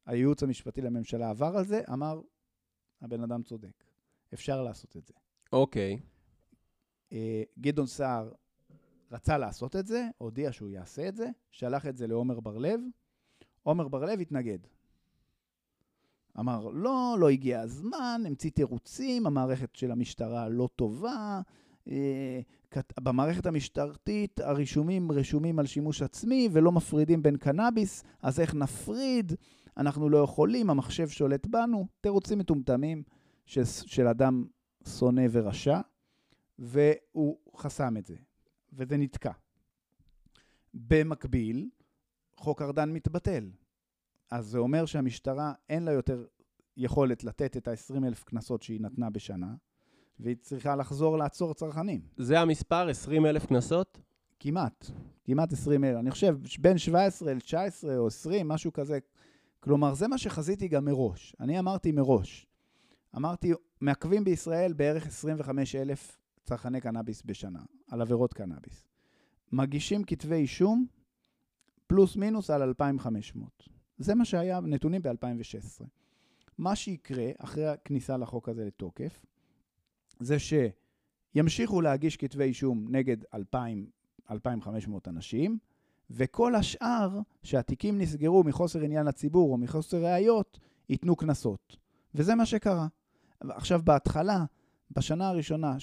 הייעוץ 0.07 0.43
המשפטי 0.43 0.81
לממשלה 0.81 1.31
עבר 1.31 1.57
על 1.57 1.65
זה, 1.65 1.81
אמר, 1.93 2.21
הבן 3.01 3.23
אדם 3.23 3.43
צודק, 3.43 3.85
אפשר 4.35 4.63
לעשות 4.63 4.97
את 4.97 5.07
זה. 5.07 5.15
אוקיי. 5.53 5.99
Okay. 6.01 6.01
אה, 7.13 7.43
גדעון 7.59 7.87
סער 7.87 8.33
רצה 9.13 9.39
לעשות 9.39 9.77
את 9.77 9.87
זה, 9.87 10.09
הודיע 10.19 10.53
שהוא 10.53 10.71
יעשה 10.71 11.09
את 11.09 11.17
זה, 11.17 11.29
שלח 11.51 11.87
את 11.87 11.97
זה 11.97 12.07
לעומר 12.07 12.41
בר-לב, 12.41 12.81
עומר 13.63 13.89
בר-לב 13.89 14.21
התנגד. 14.21 14.59
אמר, 16.39 16.69
לא, 16.73 17.17
לא 17.19 17.29
הגיע 17.29 17.61
הזמן, 17.61 18.23
המציא 18.27 18.51
תירוצים, 18.51 19.27
המערכת 19.27 19.77
של 19.77 19.91
המשטרה 19.91 20.49
לא 20.49 20.69
טובה, 20.77 21.41
אה, 21.89 22.41
במערכת 23.01 23.47
המשטרתית 23.47 24.41
הרישומים 24.41 25.13
רשומים 25.13 25.59
על 25.59 25.67
שימוש 25.67 26.03
עצמי 26.03 26.49
ולא 26.53 26.73
מפרידים 26.73 27.23
בין 27.23 27.37
קנאביס, 27.37 28.05
אז 28.23 28.41
איך 28.41 28.55
נפריד? 28.55 29.33
אנחנו 29.77 30.09
לא 30.09 30.19
יכולים, 30.19 30.71
המחשב 30.71 31.09
שולט 31.09 31.47
בנו. 31.47 31.87
תירוצים 32.01 32.39
מטומטמים 32.39 33.03
של, 33.47 33.65
של 33.65 34.07
אדם 34.07 34.45
שונא 34.99 35.23
ורשע, 35.31 35.81
והוא 36.59 37.39
חסם 37.57 37.97
את 37.97 38.07
זה, 38.07 38.17
וזה 38.73 38.97
נתקע. 38.97 39.33
במקביל, 40.75 41.69
חוק 42.37 42.63
ארדן 42.63 42.93
מתבטל. 42.93 43.51
אז 44.31 44.47
זה 44.47 44.59
אומר 44.59 44.87
שהמשטרה 44.87 45.53
אין 45.69 45.83
לה 45.83 45.93
יותר 45.93 46.25
יכולת 46.77 47.25
לתת 47.25 47.57
את 47.57 47.69
ה-20 47.69 48.07
אלף 48.07 48.25
קנסות 48.25 48.63
שהיא 48.63 48.81
נתנה 48.81 49.11
בשנה, 49.11 49.55
והיא 50.21 50.37
צריכה 50.41 50.77
לחזור 50.77 51.19
לעצור 51.19 51.55
צרכנים. 51.55 52.01
זה 52.17 52.41
המספר, 52.41 52.89
20 52.89 53.27
אלף 53.27 53.47
קנסות? 53.47 54.01
כמעט, 54.41 54.91
כמעט 55.25 55.53
20 55.53 55.85
אלף. 55.85 55.99
אני 55.99 56.11
חושב 56.11 56.37
בין 56.59 56.79
17 56.79 57.35
ל-19 57.35 57.97
או 57.97 58.07
20, 58.07 58.49
משהו 58.49 58.73
כזה. 58.73 58.99
כלומר, 59.61 59.95
זה 59.95 60.09
מה 60.09 60.19
שחזיתי 60.19 60.69
גם 60.69 60.85
מראש. 60.85 61.37
אני 61.41 61.59
אמרתי 61.59 61.93
מראש. 61.93 62.47
אמרתי, 63.17 63.53
מעכבים 63.81 64.25
בישראל 64.25 64.73
בערך 64.73 65.07
25 65.07 65.75
אלף 65.75 66.19
צרכני 66.45 66.81
קנאביס 66.81 67.23
בשנה, 67.25 67.61
על 67.91 68.01
עבירות 68.01 68.35
קנאביס. 68.35 68.89
מגישים 69.53 70.05
כתבי 70.05 70.35
אישום, 70.35 70.87
פלוס 71.87 72.17
מינוס 72.17 72.51
על 72.51 72.63
2,500. 72.63 73.78
זה 73.99 74.15
מה 74.15 74.25
שהיה 74.25 74.61
נתונים 74.61 75.03
ב-2016. 75.03 75.85
מה 76.59 76.77
שיקרה 76.77 77.31
אחרי 77.39 77.67
הכניסה 77.67 78.17
לחוק 78.17 78.49
הזה 78.49 78.65
לתוקף, 78.65 79.27
זה 80.21 80.37
שימשיכו 81.35 81.81
להגיש 81.81 82.17
כתבי 82.17 82.45
אישום 82.45 82.87
נגד 82.89 83.17
2,000, 83.35 83.91
2,500 84.31 85.09
אנשים, 85.09 85.59
וכל 86.11 86.55
השאר, 86.55 87.21
שהתיקים 87.43 87.99
נסגרו 87.99 88.45
מחוסר 88.45 88.81
עניין 88.81 89.07
לציבור 89.07 89.53
או 89.53 89.59
מחוסר 89.59 90.05
ראיות, 90.05 90.59
ייתנו 90.89 91.17
קנסות. 91.17 91.77
וזה 92.15 92.35
מה 92.35 92.47
שקרה. 92.47 92.87
עכשיו, 93.41 93.81
בהתחלה, 93.85 94.45
בשנה 94.91 95.29
הראשונה, 95.29 95.77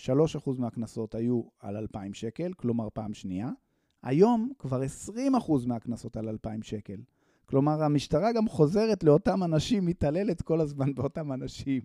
3% 0.46 0.50
מהקנסות 0.60 1.16
היו 1.16 1.42
על 1.60 1.78
2,000 1.78 2.14
שקל, 2.14 2.54
כלומר 2.54 2.88
פעם 2.94 3.14
שנייה. 3.14 3.50
היום 4.04 4.52
כבר 4.60 4.82
20% 4.82 5.68
מהקנסות 5.68 6.18
על 6.18 6.30
2,000 6.30 6.64
שקל. 6.64 6.98
כלומר, 7.46 7.84
המשטרה 7.84 8.34
גם 8.34 8.48
חוזרת 8.48 9.04
לאותם 9.04 9.44
אנשים, 9.44 9.86
מתעללת 9.86 10.42
כל 10.42 10.62
הזמן 10.62 10.96
באותם 10.96 11.32
אנשים. 11.32 11.82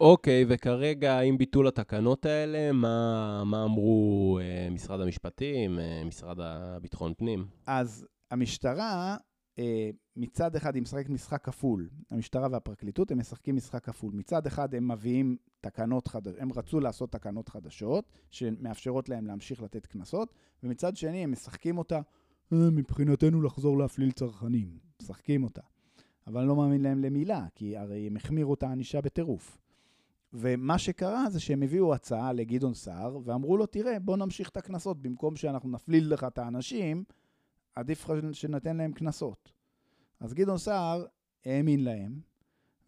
אוקיי, 0.00 0.42
okay, 0.42 0.46
וכרגע, 0.48 1.20
עם 1.20 1.38
ביטול 1.38 1.68
התקנות 1.68 2.26
האלה, 2.26 2.72
מה, 2.72 3.42
מה 3.44 3.64
אמרו 3.64 4.38
אה, 4.42 4.68
משרד 4.70 5.00
המשפטים, 5.00 5.78
אה, 5.78 6.02
משרד 6.04 6.36
הביטחון 6.40 7.14
פנים? 7.14 7.46
אז 7.66 8.06
המשטרה, 8.30 9.16
אה, 9.58 9.90
מצד 10.16 10.56
אחד 10.56 10.74
היא 10.74 10.82
משחקת 10.82 11.08
משחק 11.10 11.44
כפול. 11.44 11.88
המשטרה 12.10 12.48
והפרקליטות, 12.50 13.10
הם 13.10 13.18
משחקים 13.18 13.56
משחק 13.56 13.84
כפול. 13.84 14.14
מצד 14.14 14.46
אחד 14.46 14.74
הם 14.74 14.90
מביאים 14.90 15.36
תקנות 15.60 16.08
חדשות, 16.08 16.40
הם 16.40 16.52
רצו 16.52 16.80
לעשות 16.80 17.12
תקנות 17.12 17.48
חדשות, 17.48 18.12
שמאפשרות 18.30 19.08
להם 19.08 19.26
להמשיך 19.26 19.62
לתת 19.62 19.86
קנסות, 19.86 20.34
ומצד 20.62 20.96
שני 20.96 21.24
הם 21.24 21.32
משחקים 21.32 21.78
אותה, 21.78 22.00
מבחינתנו 22.52 23.42
לחזור 23.42 23.78
להפליל 23.78 24.10
צרכנים. 24.10 24.78
משחקים 25.02 25.44
אותה. 25.44 25.62
אבל 26.26 26.40
אני 26.40 26.48
לא 26.48 26.56
מאמין 26.56 26.82
להם 26.82 26.98
למילה, 26.98 27.46
כי 27.54 27.76
הרי 27.76 28.06
הם 28.06 28.16
החמירו 28.16 28.54
את 28.54 28.62
הענישה 28.62 29.00
בטירוף. 29.00 29.58
ומה 30.32 30.78
שקרה 30.78 31.30
זה 31.30 31.40
שהם 31.40 31.62
הביאו 31.62 31.94
הצעה 31.94 32.32
לגדעון 32.32 32.74
סער, 32.74 33.18
ואמרו 33.24 33.56
לו, 33.56 33.66
תראה, 33.66 33.98
בוא 33.98 34.16
נמשיך 34.16 34.48
את 34.48 34.56
הקנסות, 34.56 35.02
במקום 35.02 35.36
שאנחנו 35.36 35.70
נפליל 35.70 36.12
לך 36.12 36.24
את 36.24 36.38
האנשים, 36.38 37.04
עדיף 37.74 38.06
שנתן 38.32 38.76
להם 38.76 38.92
קנסות. 38.92 39.52
אז 40.20 40.34
גדעון 40.34 40.58
סער 40.58 41.04
האמין 41.44 41.84
להם, 41.84 42.20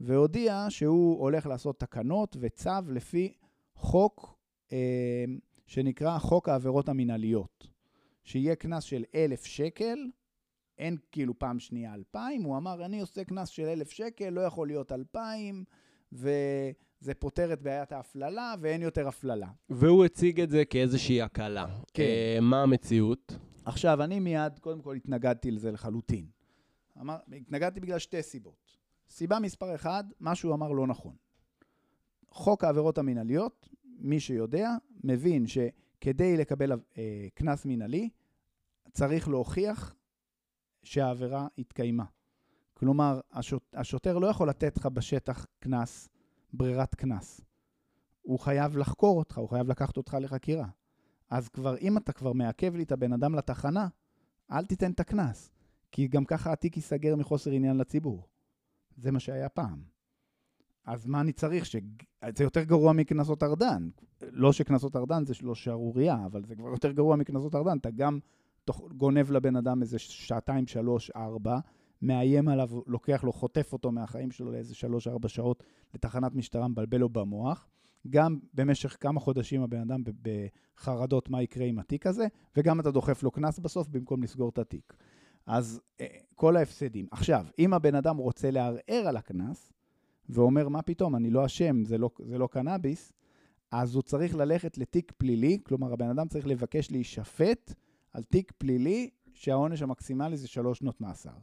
והודיע 0.00 0.66
שהוא 0.68 1.20
הולך 1.20 1.46
לעשות 1.46 1.80
תקנות 1.80 2.36
וצו 2.40 2.70
לפי 2.88 3.32
חוק 3.74 4.38
אה, 4.72 5.24
שנקרא 5.66 6.18
חוק 6.18 6.48
העבירות 6.48 6.88
המינהליות, 6.88 7.68
שיהיה 8.24 8.54
קנס 8.54 8.84
של 8.84 9.04
אלף 9.14 9.44
שקל, 9.44 9.98
אין 10.78 10.96
כאילו 11.12 11.38
פעם 11.38 11.58
שנייה 11.58 11.94
אלפיים, 11.94 12.42
הוא 12.42 12.56
אמר, 12.56 12.84
אני 12.84 13.00
עושה 13.00 13.24
קנס 13.24 13.48
של 13.48 13.64
אלף 13.64 13.90
שקל, 13.90 14.30
לא 14.30 14.40
יכול 14.40 14.66
להיות 14.66 14.92
אלפיים, 14.92 15.64
וזה 16.12 17.14
פותר 17.18 17.52
את 17.52 17.62
בעיית 17.62 17.92
ההפללה, 17.92 18.54
ואין 18.60 18.82
יותר 18.82 19.08
הפללה. 19.08 19.48
והוא 19.70 20.04
הציג 20.04 20.40
את 20.40 20.50
זה 20.50 20.64
כאיזושהי 20.64 21.22
הקלה. 21.22 21.66
כן. 21.94 22.02
Uh, 22.02 22.40
מה 22.40 22.62
המציאות? 22.62 23.36
עכשיו, 23.64 24.02
אני 24.02 24.20
מיד, 24.20 24.58
קודם 24.58 24.82
כל, 24.82 24.96
התנגדתי 24.96 25.50
לזה 25.50 25.72
לחלוטין. 25.72 26.26
אמר, 27.00 27.16
התנגדתי 27.36 27.80
בגלל 27.80 27.98
שתי 27.98 28.22
סיבות. 28.22 28.76
סיבה 29.10 29.38
מספר 29.38 29.74
אחד, 29.74 30.04
מה 30.20 30.34
שהוא 30.34 30.54
אמר 30.54 30.72
לא 30.72 30.86
נכון. 30.86 31.14
חוק 32.30 32.64
העבירות 32.64 32.98
המינהליות, 32.98 33.68
מי 33.84 34.20
שיודע, 34.20 34.70
מבין 35.04 35.46
שכדי 36.02 36.36
לקבל 36.36 36.72
אה, 36.72 37.26
קנס 37.34 37.66
מינהלי, 37.66 38.10
צריך 38.92 39.28
להוכיח 39.28 39.94
שהעבירה 40.82 41.46
התקיימה. 41.58 42.04
כלומר, 42.74 43.20
השוט, 43.32 43.62
השוטר 43.74 44.18
לא 44.18 44.26
יכול 44.26 44.48
לתת 44.48 44.76
לך 44.76 44.86
בשטח 44.86 45.46
קנס, 45.58 46.08
ברירת 46.52 46.94
קנס. 46.94 47.40
הוא 48.22 48.38
חייב 48.38 48.76
לחקור 48.76 49.18
אותך, 49.18 49.38
הוא 49.38 49.48
חייב 49.48 49.68
לקחת 49.68 49.96
אותך 49.96 50.16
לחקירה. 50.20 50.68
אז 51.30 51.48
כבר, 51.48 51.78
אם 51.78 51.98
אתה 51.98 52.12
כבר 52.12 52.32
מעכב 52.32 52.74
לי 52.74 52.82
את 52.82 52.92
הבן 52.92 53.12
אדם 53.12 53.34
לתחנה, 53.34 53.88
אל 54.50 54.64
תיתן 54.64 54.90
את 54.90 55.00
הקנס, 55.00 55.50
כי 55.92 56.08
גם 56.08 56.24
ככה 56.24 56.52
התיק 56.52 56.76
ייסגר 56.76 57.16
מחוסר 57.16 57.50
עניין 57.50 57.76
לציבור. 57.76 58.28
זה 58.96 59.10
מה 59.10 59.20
שהיה 59.20 59.48
פעם. 59.48 59.91
אז 60.84 61.06
מה 61.06 61.20
אני 61.20 61.32
צריך? 61.32 61.66
ש... 61.66 61.76
זה 62.36 62.44
יותר 62.44 62.62
גרוע 62.62 62.92
מקנסות 62.92 63.42
ארדן. 63.42 63.88
לא 64.22 64.52
שקנסות 64.52 64.96
ארדן 64.96 65.24
זה 65.24 65.34
לא 65.42 65.54
שערורייה, 65.54 66.26
אבל 66.26 66.44
זה 66.44 66.56
כבר 66.56 66.68
יותר 66.68 66.92
גרוע 66.92 67.16
מקנסות 67.16 67.54
ארדן. 67.54 67.78
אתה 67.78 67.90
גם 67.90 68.18
תוך... 68.64 68.88
גונב 68.96 69.30
לבן 69.30 69.56
אדם 69.56 69.82
איזה 69.82 69.98
שעתיים, 69.98 70.66
שלוש, 70.66 71.10
ארבע, 71.10 71.58
מאיים 72.02 72.48
עליו, 72.48 72.70
לוקח 72.86 73.24
לו, 73.24 73.32
חוטף 73.32 73.72
אותו 73.72 73.92
מהחיים 73.92 74.30
שלו 74.30 74.52
לאיזה 74.52 74.74
שלוש, 74.74 75.08
ארבע 75.08 75.28
שעות 75.28 75.62
לתחנת 75.94 76.34
משטרה, 76.34 76.68
מבלבל 76.68 76.98
לו 76.98 77.08
במוח. 77.08 77.68
גם 78.10 78.38
במשך 78.54 78.96
כמה 79.00 79.20
חודשים 79.20 79.62
הבן 79.62 79.80
אדם 79.80 80.02
בחרדות 80.22 81.30
מה 81.30 81.42
יקרה 81.42 81.66
עם 81.66 81.78
התיק 81.78 82.06
הזה, 82.06 82.26
וגם 82.56 82.80
אתה 82.80 82.90
דוחף 82.90 83.22
לו 83.22 83.30
קנס 83.30 83.58
בסוף 83.58 83.88
במקום 83.88 84.22
לסגור 84.22 84.48
את 84.48 84.58
התיק. 84.58 84.94
אז 85.46 85.80
אה, 86.00 86.06
כל 86.34 86.56
ההפסדים. 86.56 87.06
עכשיו, 87.10 87.46
אם 87.58 87.74
הבן 87.74 87.94
אדם 87.94 88.16
רוצה 88.16 88.50
לערער 88.50 89.08
על 89.08 89.16
הקנס, 89.16 89.72
ואומר, 90.28 90.68
מה 90.68 90.82
פתאום, 90.82 91.16
אני 91.16 91.30
לא 91.30 91.46
אשם, 91.46 91.84
זה 91.84 91.98
לא, 91.98 92.10
זה 92.24 92.38
לא 92.38 92.46
קנאביס, 92.46 93.12
אז 93.70 93.94
הוא 93.94 94.02
צריך 94.02 94.34
ללכת 94.34 94.78
לתיק 94.78 95.12
פלילי, 95.16 95.58
כלומר, 95.62 95.92
הבן 95.92 96.08
אדם 96.08 96.28
צריך 96.28 96.46
לבקש 96.46 96.90
להישפט 96.90 97.74
על 98.12 98.22
תיק 98.22 98.52
פלילי 98.58 99.10
שהעונש 99.32 99.82
המקסימלי 99.82 100.36
זה 100.36 100.48
שלוש 100.48 100.78
שנות 100.78 101.00
מאסר. 101.00 101.34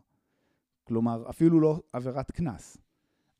כלומר, 0.83 1.29
אפילו 1.29 1.59
לא 1.59 1.79
עבירת 1.93 2.31
קנס. 2.31 2.77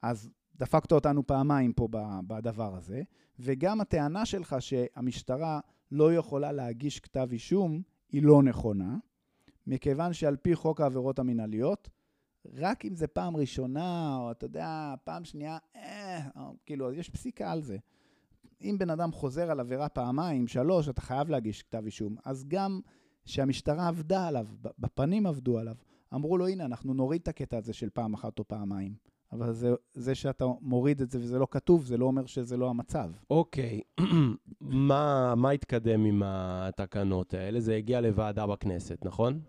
אז 0.01 0.29
דפקת 0.55 0.91
אותנו 0.91 1.27
פעמיים 1.27 1.73
פה 1.73 1.87
בדבר 2.27 2.75
הזה, 2.75 3.01
וגם 3.39 3.81
הטענה 3.81 4.25
שלך 4.25 4.55
שהמשטרה 4.59 5.59
לא 5.91 6.13
יכולה 6.13 6.51
להגיש 6.51 6.99
כתב 6.99 7.27
אישום 7.31 7.81
היא 8.11 8.23
לא 8.23 8.43
נכונה, 8.43 8.97
מכיוון 9.67 10.13
שעל 10.13 10.35
פי 10.35 10.55
חוק 10.55 10.81
העבירות 10.81 11.19
המינהליות, 11.19 11.89
רק 12.53 12.85
אם 12.85 12.95
זה 12.95 13.07
פעם 13.07 13.37
ראשונה, 13.37 14.17
או 14.21 14.31
אתה 14.31 14.45
יודע, 14.45 14.93
פעם 15.03 15.25
שנייה, 15.25 15.57
אה, 15.75 16.19
או, 16.35 16.55
כאילו, 16.65 16.91
יש 16.91 17.09
פסיקה 17.09 17.51
על 17.51 17.61
זה. 17.61 17.77
אם 18.61 18.75
בן 18.79 18.89
אדם 18.89 19.11
חוזר 19.11 19.51
על 19.51 19.59
עבירה 19.59 19.89
פעמיים, 19.89 20.47
שלוש, 20.47 20.89
אתה 20.89 21.01
חייב 21.01 21.29
להגיש 21.29 21.63
כתב 21.63 21.81
אישום. 21.85 22.15
אז 22.25 22.45
גם 22.47 22.79
שהמשטרה 23.25 23.87
עבדה 23.87 24.27
עליו, 24.27 24.47
בפנים 24.79 25.25
עבדו 25.25 25.57
עליו, 25.59 25.75
אמרו 26.13 26.37
לו, 26.37 26.47
הנה, 26.47 26.65
אנחנו 26.65 26.93
נוריד 26.93 27.21
את 27.21 27.27
הקטע 27.27 27.57
הזה 27.57 27.73
של 27.73 27.89
פעם 27.89 28.13
אחת 28.13 28.39
או 28.39 28.47
פעמיים. 28.47 29.09
אבל 29.31 29.53
זה, 29.53 29.73
זה 29.93 30.15
שאתה 30.15 30.45
מוריד 30.61 31.01
את 31.01 31.11
זה 31.11 31.19
וזה 31.19 31.39
לא 31.39 31.47
כתוב, 31.51 31.85
זה 31.85 31.97
לא 31.97 32.05
אומר 32.05 32.25
שזה 32.25 32.57
לא 32.57 32.69
המצב. 32.69 33.11
אוקיי, 33.29 33.81
מה, 34.61 35.35
מה 35.35 35.51
התקדם 35.51 36.05
עם 36.05 36.23
התקנות 36.25 37.33
האלה? 37.33 37.59
זה 37.59 37.75
הגיע 37.75 38.01
לוועדה 38.01 38.47
בכנסת, 38.47 39.05
נכון? 39.05 39.39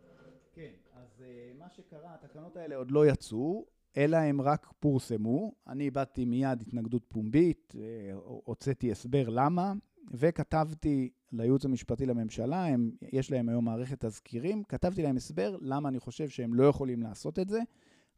שקרה, 1.90 2.14
התקנות 2.14 2.56
האלה 2.56 2.76
עוד 2.76 2.90
לא 2.90 3.06
יצאו, 3.06 3.66
אלא 3.96 4.16
הם 4.16 4.40
רק 4.40 4.72
פורסמו. 4.80 5.52
אני 5.68 5.84
איבדתי 5.84 6.24
מיד 6.24 6.62
התנגדות 6.62 7.04
פומבית, 7.08 7.74
uh, 7.76 8.14
הוצאתי 8.44 8.92
הסבר 8.92 9.28
למה, 9.28 9.72
וכתבתי 10.10 11.10
לייעוץ 11.32 11.64
המשפטי 11.64 12.06
לממשלה, 12.06 12.66
הם, 12.66 12.90
יש 13.12 13.30
להם 13.30 13.48
היום 13.48 13.64
מערכת 13.64 14.04
תזכירים, 14.04 14.64
כתבתי 14.64 15.02
להם 15.02 15.16
הסבר 15.16 15.56
למה 15.60 15.88
אני 15.88 16.00
חושב 16.00 16.28
שהם 16.28 16.54
לא 16.54 16.64
יכולים 16.64 17.02
לעשות 17.02 17.38
את 17.38 17.48
זה. 17.48 17.60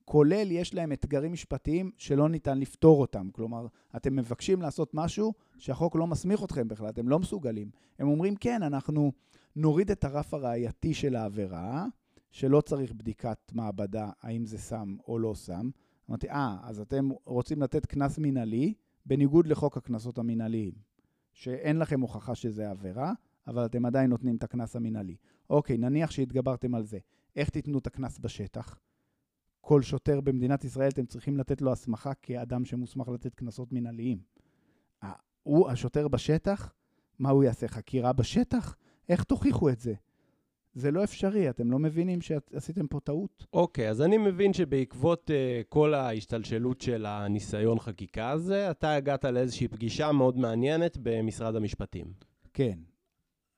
כולל 0.05 0.51
יש 0.51 0.75
להם 0.75 0.93
אתגרים 0.93 1.33
משפטיים 1.33 1.91
שלא 1.99 2.29
ניתן 2.29 2.59
לפתור 2.59 3.01
אותם. 3.01 3.31
כלומר, 3.33 3.67
אתם 3.97 4.17
מבקשים 4.17 4.63
לעשות 4.63 4.95
משהו 4.95 5.33
שהחוק 5.59 5.97
לא 5.97 6.07
מסמיך 6.07 6.45
אתכם 6.45 6.69
בכלל, 6.69 6.89
אתם 6.89 7.09
לא 7.09 7.19
מסוגלים. 7.19 7.71
הם 7.99 8.09
אומרים, 8.09 8.37
כן, 8.37 8.63
אנחנו 8.63 9.13
נוריד 9.57 9.91
את 9.91 10.05
הרף 10.05 10.35
הראייתי 10.35 10.95
של 10.95 11.17
העבירה, 11.17 11.87
שלא 12.33 12.61
צריך 12.61 12.93
בדיקת 12.93 13.53
מעבדה 13.53 14.11
האם 14.23 14.47
זה 14.47 14.59
סם 14.59 14.97
או 15.09 15.19
לא 15.19 15.35
סם. 15.35 15.71
אמרתי, 16.09 16.31
אה, 16.31 16.57
אז 16.63 16.81
אתם 16.81 17.09
רוצים 17.25 17.63
לתת 17.63 17.87
קנס 17.87 18.19
מינהלי, 18.19 18.75
בניגוד 19.07 19.47
לחוק 19.47 19.77
הקנסות 19.77 20.19
המינהליים, 20.19 20.73
שאין 21.33 21.79
לכם 21.79 22.01
הוכחה 22.01 22.35
שזה 22.35 22.71
עבירה, 22.71 23.13
אבל 23.47 23.67
אתם 23.67 23.87
עדיין 23.87 24.11
נותנים 24.11 24.37
את 24.37 24.43
הקנס 24.43 24.77
המינהלי. 24.77 25.17
אוקיי, 25.51 25.79
נניח 25.79 26.11
שהתגברתם 26.11 26.75
על 26.75 26.83
זה. 26.85 26.99
איך 27.37 27.51
תיתנו 27.51 27.79
את 27.79 27.87
הקנס 27.87 28.19
בשטח? 28.19 28.79
כל 29.61 29.83
שוטר 29.83 30.21
במדינת 30.21 30.65
ישראל, 30.65 30.89
אתם 30.89 31.07
צריכים 31.07 31.37
לתת 31.37 31.63
לו 31.63 31.73
הסמכה 31.73 32.15
כאדם 32.15 32.65
שמוסמך 32.65 33.09
לתת 33.09 33.35
קנסות 33.35 33.73
מנהליים. 33.73 34.19
הוא, 35.43 35.71
השוטר 35.71 36.09
בשטח, 36.09 36.73
מה 37.19 37.31
הוא 37.31 37.45
יעשה? 37.45 37.69
חקירה 37.69 38.13
בשטח? 38.13 38.77
איך 39.09 39.25
תוכיחו 39.25 39.69
את 39.69 39.81
זה? 39.81 39.95
זה 40.75 40.91
לא 40.91 41.05
אפשרי, 41.05 41.51
אתם 41.51 41.71
לא 41.71 41.79
מבינים 41.79 42.21
שעשיתם 42.21 42.87
פה 42.87 43.01
טעות? 43.01 43.47
אוקיי, 43.53 43.89
okay, 43.89 43.91
אז 43.91 44.03
אני 44.03 44.19
מבין 44.19 44.53
שבעקבות 44.53 45.31
uh, 45.31 45.65
כל 45.69 45.95
ההשתלשלות 45.95 46.81
של 46.81 47.07
הניסיון 47.07 47.79
חקיקה 47.79 48.31
הזה, 48.31 48.71
אתה 48.71 48.95
הגעת 48.95 49.25
לאיזושהי 49.25 49.69
פגישה 49.69 50.13
מאוד 50.13 50.39
מעניינת 50.39 50.99
במשרד 51.03 51.57
המשפטים. 51.57 52.13
כן. 52.53 52.79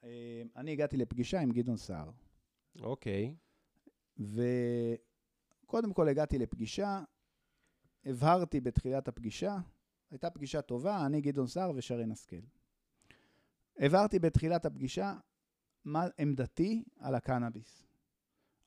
Uh, 0.03 0.07
אני 0.57 0.73
הגעתי 0.73 0.97
לפגישה 0.97 1.41
עם 1.41 1.51
גדעון 1.51 1.77
סער. 1.77 2.11
אוקיי. 2.81 3.35
Okay. 4.21 4.25
קודם 5.67 5.93
כל 5.93 6.09
הגעתי 6.09 6.39
לפגישה, 6.39 7.01
הבהרתי 8.05 8.61
בתחילת 8.61 9.09
הפגישה, 9.09 9.57
הייתה 10.11 10.31
פגישה 10.31 10.63
טובה, 10.63 11.07
אני 11.07 11.21
גדעון 11.21 11.47
סער 11.47 11.73
ושרן 11.75 12.11
השכל. 12.11 12.41
הבהרתי 13.79 14.19
בתחילת 14.19 14.67
הפגישה 14.67 15.15
מה 15.85 16.07
עמדתי 16.19 16.83
על 16.99 17.15
הקנאביס. 17.15 17.87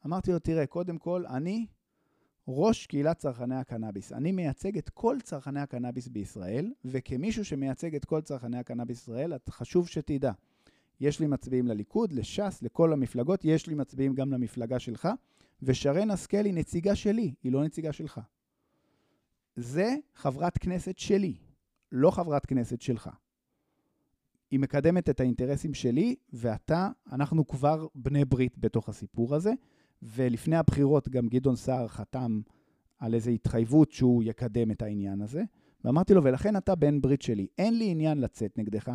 אמרתי 0.05 0.31
לו, 0.31 0.39
תראה, 0.39 0.67
קודם 0.67 0.97
כל, 0.97 1.25
אני 1.25 1.65
ראש 2.47 2.85
קהילת 2.85 3.17
צרכני 3.17 3.55
הקנאביס. 3.55 4.11
אני 4.11 4.31
מייצג 4.31 4.77
את 4.77 4.89
כל 4.89 5.17
צרכני 5.23 5.59
הקנאביס 5.59 6.07
בישראל, 6.07 6.73
וכמישהו 6.85 7.45
שמייצג 7.45 7.95
את 7.95 8.05
כל 8.05 8.21
צרכני 8.21 8.57
הקנאביס 8.57 8.97
בישראל, 8.97 9.33
חשוב 9.49 9.87
שתדע. 9.87 10.31
יש 10.99 11.19
לי 11.19 11.27
מצביעים 11.27 11.67
לליכוד, 11.67 12.11
לש"ס, 12.11 12.61
לכל 12.61 12.93
המפלגות, 12.93 13.45
יש 13.45 13.67
לי 13.67 13.75
מצביעים 13.75 14.13
גם 14.13 14.31
למפלגה 14.31 14.79
שלך. 14.79 15.07
ושרן 15.61 16.11
השכל 16.11 16.45
היא 16.45 16.53
נציגה 16.53 16.95
שלי, 16.95 17.33
היא 17.43 17.51
לא 17.51 17.63
נציגה 17.63 17.93
שלך. 17.93 18.21
זה 19.55 19.95
חברת 20.15 20.57
כנסת 20.57 20.97
שלי, 20.97 21.37
לא 21.91 22.11
חברת 22.11 22.45
כנסת 22.45 22.81
שלך. 22.81 23.09
היא 24.51 24.59
מקדמת 24.59 25.09
את 25.09 25.19
האינטרסים 25.19 25.73
שלי, 25.73 26.15
ואתה, 26.33 26.89
אנחנו 27.11 27.47
כבר 27.47 27.87
בני 27.95 28.25
ברית 28.25 28.57
בתוך 28.57 28.89
הסיפור 28.89 29.35
הזה, 29.35 29.53
ולפני 30.01 30.55
הבחירות 30.55 31.09
גם 31.09 31.27
גדעון 31.27 31.55
סער 31.55 31.87
חתם 31.87 32.41
על 32.99 33.13
איזו 33.13 33.31
התחייבות 33.31 33.91
שהוא 33.91 34.23
יקדם 34.23 34.71
את 34.71 34.81
העניין 34.81 35.21
הזה, 35.21 35.43
ואמרתי 35.83 36.13
לו, 36.13 36.23
ולכן 36.23 36.57
אתה 36.57 36.75
בן 36.75 37.01
ברית 37.01 37.21
שלי, 37.21 37.47
אין 37.57 37.77
לי 37.77 37.91
עניין 37.91 38.17
לצאת 38.17 38.57
נגדך, 38.57 38.91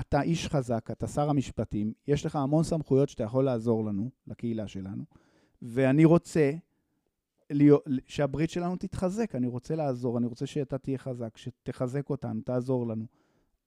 אתה 0.00 0.22
איש 0.22 0.48
חזק, 0.48 0.88
אתה 0.92 1.06
שר 1.06 1.30
המשפטים, 1.30 1.92
יש 2.08 2.26
לך 2.26 2.36
המון 2.36 2.64
סמכויות 2.64 3.08
שאתה 3.08 3.22
יכול 3.22 3.44
לעזור 3.44 3.84
לנו, 3.84 4.10
לקהילה 4.26 4.68
שלנו, 4.68 5.04
ואני 5.62 6.04
רוצה 6.04 6.52
שהברית 8.06 8.50
שלנו 8.50 8.76
תתחזק, 8.76 9.34
אני 9.34 9.46
רוצה 9.46 9.76
לעזור, 9.76 10.18
אני 10.18 10.26
רוצה 10.26 10.46
שאתה 10.46 10.78
תהיה 10.78 10.98
חזק, 10.98 11.36
שתחזק 11.36 12.10
אותנו, 12.10 12.40
תעזור 12.40 12.86
לנו. 12.86 13.06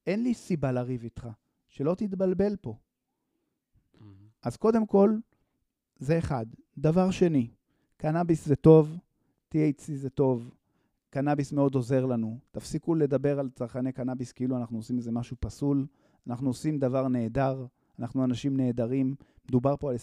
אין 0.07 0.23
לי 0.23 0.33
סיבה 0.33 0.71
לריב 0.71 1.03
איתך, 1.03 1.27
שלא 1.67 1.95
תתבלבל 1.95 2.55
פה. 2.55 2.75
Mm-hmm. 2.75 4.03
אז 4.43 4.57
קודם 4.57 4.85
כל, 4.85 5.17
זה 5.97 6.17
אחד. 6.17 6.45
דבר 6.77 7.11
שני, 7.11 7.49
קנאביס 7.97 8.45
זה 8.45 8.55
טוב, 8.55 8.97
THC 9.53 9.91
זה 9.93 10.09
טוב, 10.09 10.51
קנאביס 11.09 11.51
מאוד 11.51 11.75
עוזר 11.75 12.05
לנו. 12.05 12.39
תפסיקו 12.51 12.95
לדבר 12.95 13.39
על 13.39 13.49
צרכני 13.49 13.91
קנאביס 13.91 14.31
כאילו 14.31 14.57
אנחנו 14.57 14.77
עושים 14.77 14.97
איזה 14.97 15.11
משהו 15.11 15.37
פסול. 15.39 15.85
אנחנו 16.27 16.47
עושים 16.49 16.79
דבר 16.79 17.07
נהדר, 17.07 17.65
אנחנו 17.99 18.23
אנשים 18.23 18.57
נהדרים, 18.57 19.15
מדובר 19.49 19.75
פה 19.77 19.89
על 19.89 19.95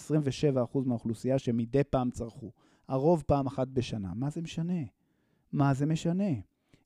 27% 0.73 0.79
מהאוכלוסייה 0.87 1.39
שמדי 1.39 1.85
פעם 1.85 2.11
צרכו. 2.11 2.53
הרוב 2.89 3.25
פעם 3.27 3.47
אחת 3.47 3.69
בשנה. 3.69 4.15
מה 4.15 4.31
זה 4.31 4.43
משנה? 4.43 4.83
מה 5.53 5.75
זה 5.75 5.87
משנה? 5.87 6.31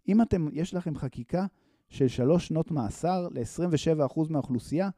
אם 0.09 0.22
אתם, 0.22 0.48
יש 0.52 0.74
לכם 0.74 0.96
חקיקה 0.96 1.46
של 1.88 2.09
שלוש 2.09 2.46
שנות 2.46 2.70
מאסר 2.70 3.29
ל-27% 3.31 4.20
מהאוכלוסייה, 4.31 4.90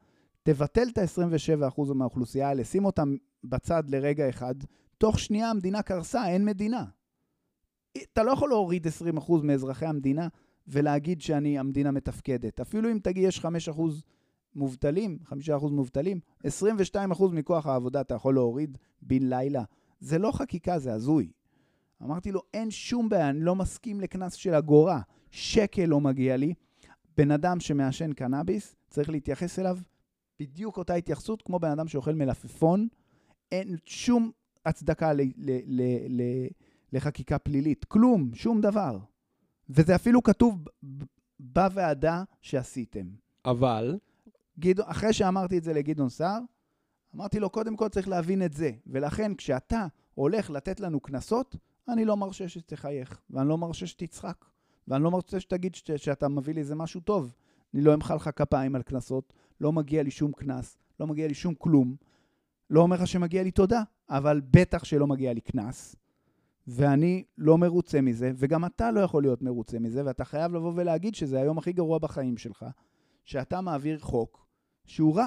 תבטל 0.42 0.88
את 0.92 0.98
ה-27% 0.98 1.94
מהאוכלוסייה 1.94 2.48
האלה, 2.48 2.64
שים 2.64 2.84
אותם 2.84 3.16
בצד 3.44 3.90
לרגע 3.90 4.28
אחד, 4.28 4.54
תוך 4.98 5.18
שנייה 5.18 5.50
המדינה 5.50 5.82
קרסה, 5.82 6.28
אין 6.28 6.44
מדינה. 6.44 6.84
אתה 8.12 8.22
לא 8.22 8.30
יכול 8.30 8.48
להוריד 8.48 8.86
20% 8.86 9.32
מאזרחי 9.42 9.86
המדינה 9.86 10.28
ולהגיד 10.68 11.20
שאני, 11.20 11.58
המדינה 11.58 11.90
מתפקדת. 11.90 12.60
אפילו 12.60 12.90
אם 12.90 12.98
תגיד 13.02 13.24
יש 13.28 13.38
5% 13.38 13.80
מובטלים, 14.54 15.18
5% 15.24 15.32
מובטלים, 15.70 16.20
22% 16.46 16.48
מכוח 17.32 17.66
העבודה 17.66 18.00
אתה 18.00 18.14
יכול 18.14 18.34
להוריד 18.34 18.78
בן 19.02 19.22
לילה. 19.22 19.62
זה 20.00 20.18
לא 20.18 20.32
חקיקה, 20.32 20.78
זה 20.78 20.92
הזוי. 20.92 21.30
אמרתי 22.02 22.32
לו, 22.32 22.42
אין 22.54 22.70
שום 22.70 23.08
בעיה, 23.08 23.30
אני 23.30 23.40
לא 23.40 23.54
מסכים 23.54 24.00
לקנס 24.00 24.34
של 24.34 24.54
אגורה, 24.54 25.00
שקל 25.30 25.84
לא 25.84 26.00
מגיע 26.00 26.36
לי. 26.36 26.54
בן 27.18 27.30
אדם 27.30 27.60
שמעשן 27.60 28.12
קנאביס, 28.12 28.76
צריך 28.90 29.10
להתייחס 29.10 29.58
אליו 29.58 29.78
בדיוק 30.40 30.76
אותה 30.76 30.94
התייחסות 30.94 31.42
כמו 31.42 31.58
בן 31.58 31.70
אדם 31.70 31.88
שאוכל 31.88 32.14
מלפפון. 32.14 32.88
אין 33.52 33.76
שום 33.84 34.30
הצדקה 34.66 35.12
ל- 35.12 35.20
ל- 35.20 35.60
ל- 35.66 36.20
ל- 36.20 36.48
לחקיקה 36.92 37.38
פלילית, 37.38 37.84
כלום, 37.84 38.30
שום 38.34 38.60
דבר. 38.60 38.98
וזה 39.70 39.94
אפילו 39.94 40.22
כתוב 40.22 40.64
בוועדה 41.40 42.24
שעשיתם. 42.40 43.06
אבל? 43.44 43.98
גדעון, 44.58 44.90
אחרי 44.90 45.12
שאמרתי 45.12 45.58
את 45.58 45.64
זה 45.64 45.72
לגדעון 45.72 46.08
סער, 46.08 46.40
אמרתי 47.14 47.40
לו, 47.40 47.50
קודם 47.50 47.76
כל 47.76 47.88
צריך 47.88 48.08
להבין 48.08 48.42
את 48.42 48.52
זה. 48.52 48.70
ולכן, 48.86 49.34
כשאתה 49.34 49.86
הולך 50.14 50.50
לתת 50.50 50.80
לנו 50.80 51.00
קנסות, 51.00 51.56
אני 51.88 52.04
לא 52.04 52.16
מרשה 52.16 52.48
שתחייך, 52.48 53.20
ואני 53.30 53.48
לא 53.48 53.58
מרשה 53.58 53.86
שתצחק, 53.86 54.44
ואני 54.88 55.04
לא 55.04 55.10
מרשה 55.10 55.40
שתגיד 55.40 55.74
ש- 55.74 55.90
שאתה 55.90 56.28
מביא 56.28 56.54
לי 56.54 56.60
איזה 56.60 56.74
משהו 56.74 57.00
טוב. 57.00 57.32
אני 57.74 57.82
לא 57.82 57.94
אמחא 57.94 58.14
לך 58.14 58.30
כפיים 58.36 58.74
על 58.74 58.82
קנסות, 58.82 59.32
לא 59.60 59.72
מגיע 59.72 60.02
לי 60.02 60.10
שום 60.10 60.32
קנס, 60.32 60.76
לא 61.00 61.06
מגיע 61.06 61.28
לי 61.28 61.34
שום 61.34 61.54
כלום. 61.54 61.96
לא 62.70 62.80
אומר 62.80 62.96
לך 62.96 63.06
שמגיע 63.06 63.42
לי 63.42 63.50
תודה, 63.50 63.82
אבל 64.10 64.40
בטח 64.50 64.84
שלא 64.84 65.06
מגיע 65.06 65.32
לי 65.32 65.40
קנס. 65.40 65.96
ואני 66.66 67.24
לא 67.38 67.58
מרוצה 67.58 68.00
מזה, 68.00 68.32
וגם 68.36 68.64
אתה 68.64 68.90
לא 68.90 69.00
יכול 69.00 69.22
להיות 69.22 69.42
מרוצה 69.42 69.78
מזה, 69.78 70.02
ואתה 70.04 70.24
חייב 70.24 70.54
לבוא 70.54 70.72
ולהגיד 70.76 71.14
שזה 71.14 71.40
היום 71.40 71.58
הכי 71.58 71.72
גרוע 71.72 71.98
בחיים 71.98 72.36
שלך, 72.36 72.66
שאתה 73.24 73.60
מעביר 73.60 73.98
חוק 73.98 74.46
שהוא 74.84 75.16
רע, 75.16 75.26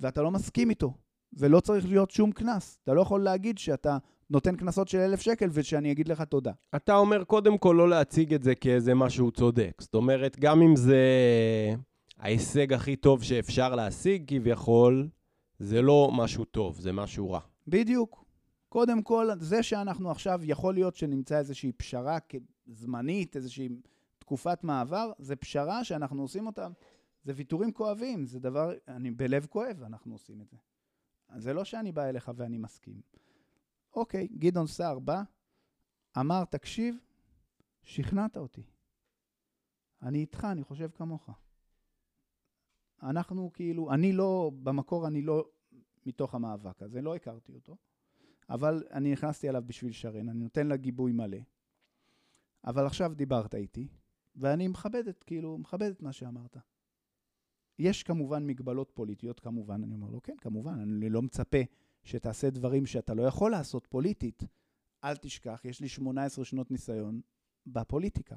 ואתה 0.00 0.22
לא 0.22 0.30
מסכים 0.30 0.70
איתו, 0.70 0.94
ולא 1.32 1.60
צריך 1.60 1.86
להיות 1.86 2.10
שום 2.10 2.32
קנס. 2.32 2.78
אתה 2.82 2.94
לא 2.94 3.00
יכול 3.00 3.22
להגיד 3.22 3.58
שאתה 3.58 3.98
נותן 4.30 4.56
קנסות 4.56 4.88
של 4.88 4.98
אלף 4.98 5.20
שקל 5.20 5.48
ושאני 5.52 5.92
אגיד 5.92 6.08
לך 6.08 6.22
תודה. 6.22 6.52
אתה 6.76 6.96
אומר 6.96 7.24
קודם 7.24 7.58
כל 7.58 7.74
לא 7.78 7.88
להציג 7.88 8.34
את 8.34 8.42
זה 8.42 8.54
כאיזה 8.54 8.94
משהו 8.94 9.30
צודק. 9.30 9.72
זאת 9.80 9.94
אומרת, 9.94 10.38
גם 10.38 10.62
אם 10.62 10.76
זה 10.76 11.04
ההישג 12.18 12.72
הכי 12.72 12.96
טוב 12.96 13.22
שאפשר 13.22 13.74
להשיג 13.74 14.24
כביכול, 14.26 15.08
זה 15.58 15.82
לא 15.82 16.10
משהו 16.14 16.44
טוב, 16.44 16.80
זה 16.80 16.92
משהו 16.92 17.30
רע. 17.30 17.40
בדיוק. 17.68 18.24
קודם 18.68 19.02
כל, 19.02 19.28
זה 19.38 19.62
שאנחנו 19.62 20.10
עכשיו, 20.10 20.40
יכול 20.42 20.74
להיות 20.74 20.96
שנמצא 20.96 21.38
איזושהי 21.38 21.72
פשרה 21.72 22.18
זמנית, 22.66 23.36
איזושהי 23.36 23.68
תקופת 24.18 24.64
מעבר, 24.64 25.12
זה 25.18 25.36
פשרה 25.36 25.84
שאנחנו 25.84 26.22
עושים 26.22 26.46
אותה 26.46 26.68
זה 27.24 27.32
ויתורים 27.36 27.72
כואבים, 27.72 28.26
זה 28.26 28.40
דבר, 28.40 28.72
אני 28.88 29.10
בלב 29.10 29.46
כואב 29.46 29.82
אנחנו 29.82 30.14
עושים 30.14 30.40
את 30.40 30.50
זה. 30.50 30.56
זה 31.36 31.52
לא 31.52 31.64
שאני 31.64 31.92
בא 31.92 32.04
אליך 32.04 32.30
ואני 32.36 32.58
מסכים. 32.58 33.00
אוקיי, 33.94 34.28
גדעון 34.28 34.66
סער 34.66 34.98
בא, 34.98 35.22
אמר, 36.18 36.44
תקשיב, 36.44 36.96
שכנעת 37.82 38.36
אותי. 38.36 38.62
אני 40.02 40.18
איתך, 40.18 40.46
אני 40.52 40.64
חושב 40.64 40.90
כמוך. 40.90 41.30
אנחנו 43.02 43.52
כאילו, 43.52 43.92
אני 43.92 44.12
לא, 44.12 44.50
במקור 44.62 45.06
אני 45.06 45.22
לא 45.22 45.48
מתוך 46.06 46.34
המאבק 46.34 46.82
הזה, 46.82 47.02
לא 47.02 47.16
הכרתי 47.16 47.54
אותו, 47.54 47.76
אבל 48.50 48.84
אני 48.90 49.12
נכנסתי 49.12 49.48
אליו 49.48 49.62
בשביל 49.66 49.92
שרן, 49.92 50.28
אני 50.28 50.38
נותן 50.38 50.66
לה 50.66 50.76
גיבוי 50.76 51.12
מלא. 51.12 51.38
אבל 52.64 52.86
עכשיו 52.86 53.14
דיברת 53.14 53.54
איתי, 53.54 53.88
ואני 54.36 54.68
מכבד 54.68 55.08
את, 55.08 55.24
כאילו, 55.24 55.58
מכבד 55.58 55.90
את 55.90 56.02
מה 56.02 56.12
שאמרת. 56.12 56.56
יש 57.78 58.02
כמובן 58.02 58.46
מגבלות 58.46 58.90
פוליטיות, 58.94 59.40
כמובן, 59.40 59.82
אני 59.82 59.94
אומר 59.94 60.10
לו, 60.10 60.22
כן, 60.22 60.36
כמובן, 60.40 60.80
אני 60.80 61.10
לא 61.10 61.22
מצפה 61.22 61.58
שתעשה 62.04 62.50
דברים 62.50 62.86
שאתה 62.86 63.14
לא 63.14 63.22
יכול 63.22 63.50
לעשות 63.50 63.86
פוליטית. 63.86 64.42
אל 65.04 65.16
תשכח, 65.16 65.60
יש 65.64 65.80
לי 65.80 65.88
18 65.88 66.44
שנות 66.44 66.70
ניסיון 66.70 67.20
בפוליטיקה, 67.66 68.36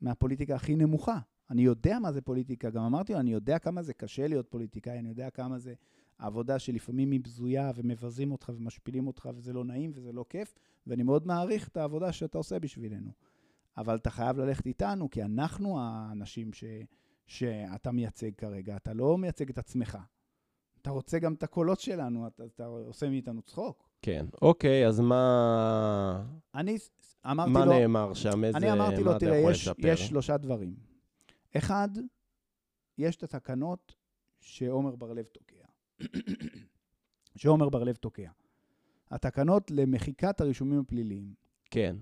מהפוליטיקה 0.00 0.54
הכי 0.54 0.76
נמוכה. 0.76 1.18
אני 1.50 1.62
יודע 1.62 1.98
מה 1.98 2.12
זה 2.12 2.20
פוליטיקה, 2.20 2.70
גם 2.70 2.84
אמרתי 2.84 3.12
לו, 3.12 3.20
אני 3.20 3.32
יודע 3.32 3.58
כמה 3.58 3.82
זה 3.82 3.92
קשה 3.92 4.28
להיות 4.28 4.46
פוליטיקאי, 4.50 4.98
אני 4.98 5.08
יודע 5.08 5.30
כמה 5.30 5.58
זה 5.58 5.74
עבודה 6.18 6.58
שלפעמים 6.58 7.10
היא 7.10 7.20
בזויה 7.20 7.70
ומבזים 7.74 8.32
אותך 8.32 8.52
ומשפילים 8.56 9.06
אותך 9.06 9.28
וזה 9.34 9.52
לא 9.52 9.64
נעים 9.64 9.90
וזה 9.94 10.12
לא 10.12 10.24
כיף, 10.28 10.54
ואני 10.86 11.02
מאוד 11.02 11.26
מעריך 11.26 11.68
את 11.68 11.76
העבודה 11.76 12.12
שאתה 12.12 12.38
עושה 12.38 12.58
בשבילנו. 12.58 13.10
אבל 13.76 13.96
אתה 13.96 14.10
חייב 14.10 14.38
ללכת 14.38 14.66
איתנו, 14.66 15.10
כי 15.10 15.22
אנחנו 15.22 15.80
האנשים 15.80 16.52
ש, 16.52 16.64
שאתה 17.26 17.92
מייצג 17.92 18.34
כרגע, 18.34 18.76
אתה 18.76 18.92
לא 18.92 19.18
מייצג 19.18 19.50
את 19.50 19.58
עצמך. 19.58 19.98
אתה 20.88 20.94
רוצה 20.94 21.18
גם 21.18 21.34
את 21.34 21.42
הקולות 21.42 21.80
שלנו, 21.80 22.26
אתה, 22.26 22.44
אתה 22.44 22.64
עושה 22.66 23.08
מאיתנו 23.08 23.42
צחוק. 23.42 23.88
כן, 24.02 24.26
אוקיי, 24.42 24.86
אז 24.86 25.00
מה... 25.00 26.24
אני 26.54 26.78
אמרתי 27.26 27.50
מה 27.50 27.64
לו... 27.64 27.72
נאמר 27.72 28.14
שם? 28.14 28.44
איזה... 28.44 28.58
אני 28.58 28.72
אמרתי 28.72 29.02
מה 29.02 29.12
לו, 29.12 29.18
תראה, 29.18 29.36
יש? 29.36 29.68
יש 29.78 30.06
שלושה 30.06 30.36
דברים. 30.36 30.74
אחד, 31.56 31.88
יש 32.98 33.16
את 33.16 33.22
התקנות 33.22 33.94
שעומר 34.40 34.96
בר-לב 34.96 35.24
תוקע. 35.24 35.64
שעומר 37.36 37.68
בר-לב 37.68 37.94
תוקע. 37.94 38.30
התקנות 39.10 39.70
למחיקת 39.70 40.40
הרישומים 40.40 40.80
הפליליים. 40.80 41.34
כן. 41.70 41.96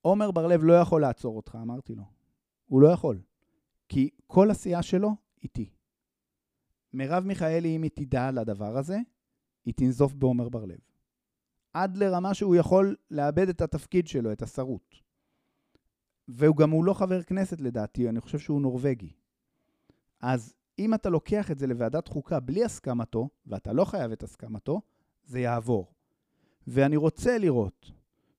עומר 0.00 0.30
בר-לב 0.30 0.64
לא 0.64 0.72
יכול 0.72 1.00
לעצור 1.00 1.36
אותך, 1.36 1.58
אמרתי 1.62 1.94
לו. 1.94 2.04
הוא 2.66 2.82
לא 2.82 2.88
יכול. 2.88 3.20
כי 3.88 4.10
כל 4.26 4.50
עשייה 4.50 4.82
שלו 4.82 5.10
איתי. 5.42 5.70
מרב 6.92 7.24
מיכאלי, 7.24 7.76
אם 7.76 7.82
היא 7.82 7.90
תדע 7.94 8.28
על 8.28 8.38
הדבר 8.38 8.76
הזה, 8.76 8.98
היא 9.64 9.74
תנזוף 9.74 10.12
בעומר 10.14 10.48
בר-לב. 10.48 10.78
עד 11.72 11.96
לרמה 11.96 12.34
שהוא 12.34 12.56
יכול 12.56 12.96
לאבד 13.10 13.48
את 13.48 13.60
התפקיד 13.60 14.08
שלו, 14.08 14.32
את 14.32 14.42
השרות. 14.42 14.94
והוא 16.28 16.56
גם 16.56 16.70
הוא 16.70 16.84
לא 16.84 16.94
חבר 16.94 17.22
כנסת 17.22 17.60
לדעתי, 17.60 18.08
אני 18.08 18.20
חושב 18.20 18.38
שהוא 18.38 18.60
נורבגי. 18.60 19.12
אז 20.20 20.54
אם 20.78 20.94
אתה 20.94 21.08
לוקח 21.08 21.50
את 21.50 21.58
זה 21.58 21.66
לוועדת 21.66 22.08
חוקה 22.08 22.40
בלי 22.40 22.64
הסכמתו, 22.64 23.28
ואתה 23.46 23.72
לא 23.72 23.84
חייב 23.84 24.12
את 24.12 24.22
הסכמתו, 24.22 24.80
זה 25.24 25.40
יעבור. 25.40 25.92
ואני 26.66 26.96
רוצה 26.96 27.38
לראות 27.38 27.90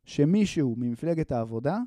שמישהו 0.05 0.75
ממפלגת 0.77 1.31
העבודה 1.31 1.79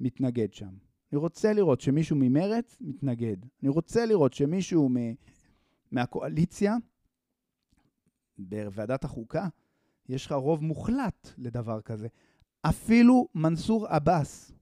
מתנגד 0.00 0.52
שם. 0.52 0.74
אני 1.12 1.18
רוצה 1.18 1.52
לראות 1.52 1.80
שמישהו 1.80 2.16
ממרץ 2.20 2.76
מתנגד. 2.80 3.36
אני 3.62 3.68
רוצה 3.68 4.06
לראות 4.06 4.32
שמישהו 4.32 4.88
מהקואליציה, 5.90 6.76
בוועדת 8.38 9.04
החוקה, 9.04 9.48
יש 10.08 10.26
לך 10.26 10.32
רוב 10.32 10.64
מוחלט 10.64 11.28
לדבר 11.38 11.80
כזה. 11.80 12.08
אפילו 12.62 13.28
מנסור 13.34 13.86
עבאס, 13.86 14.52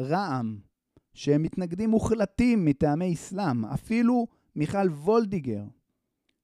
רע"מ, 0.00 0.58
שהם 1.14 1.42
מתנגדים 1.42 1.90
מוחלטים 1.90 2.64
מטעמי 2.64 3.14
אסלאם, 3.14 3.64
אפילו 3.64 4.26
מיכל 4.56 4.88
וולדיגר, 4.88 5.64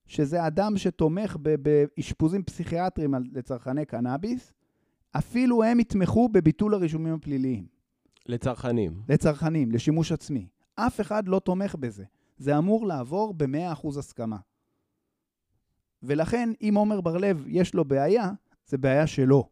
שזה 0.06 0.46
אדם 0.46 0.76
שתומך 0.76 1.36
באשפוזים 1.62 2.42
פסיכיאטריים 2.42 3.14
לצרכני 3.32 3.86
קנאביס, 3.86 4.52
אפילו 5.12 5.64
הם 5.64 5.80
יתמכו 5.80 6.28
בביטול 6.28 6.74
הרישומים 6.74 7.14
הפליליים. 7.14 7.66
לצרכנים. 8.26 9.02
לצרכנים, 9.08 9.72
לשימוש 9.72 10.12
עצמי. 10.12 10.46
אף 10.74 11.00
אחד 11.00 11.28
לא 11.28 11.38
תומך 11.38 11.74
בזה. 11.74 12.04
זה 12.36 12.58
אמור 12.58 12.86
לעבור 12.86 13.34
ב-100% 13.34 13.98
הסכמה. 13.98 14.36
ולכן, 16.02 16.48
אם 16.60 16.74
עומר 16.76 17.00
בר-לב 17.00 17.44
יש 17.46 17.74
לו 17.74 17.84
בעיה, 17.84 18.30
זה 18.66 18.78
בעיה 18.78 19.06
שלו. 19.06 19.48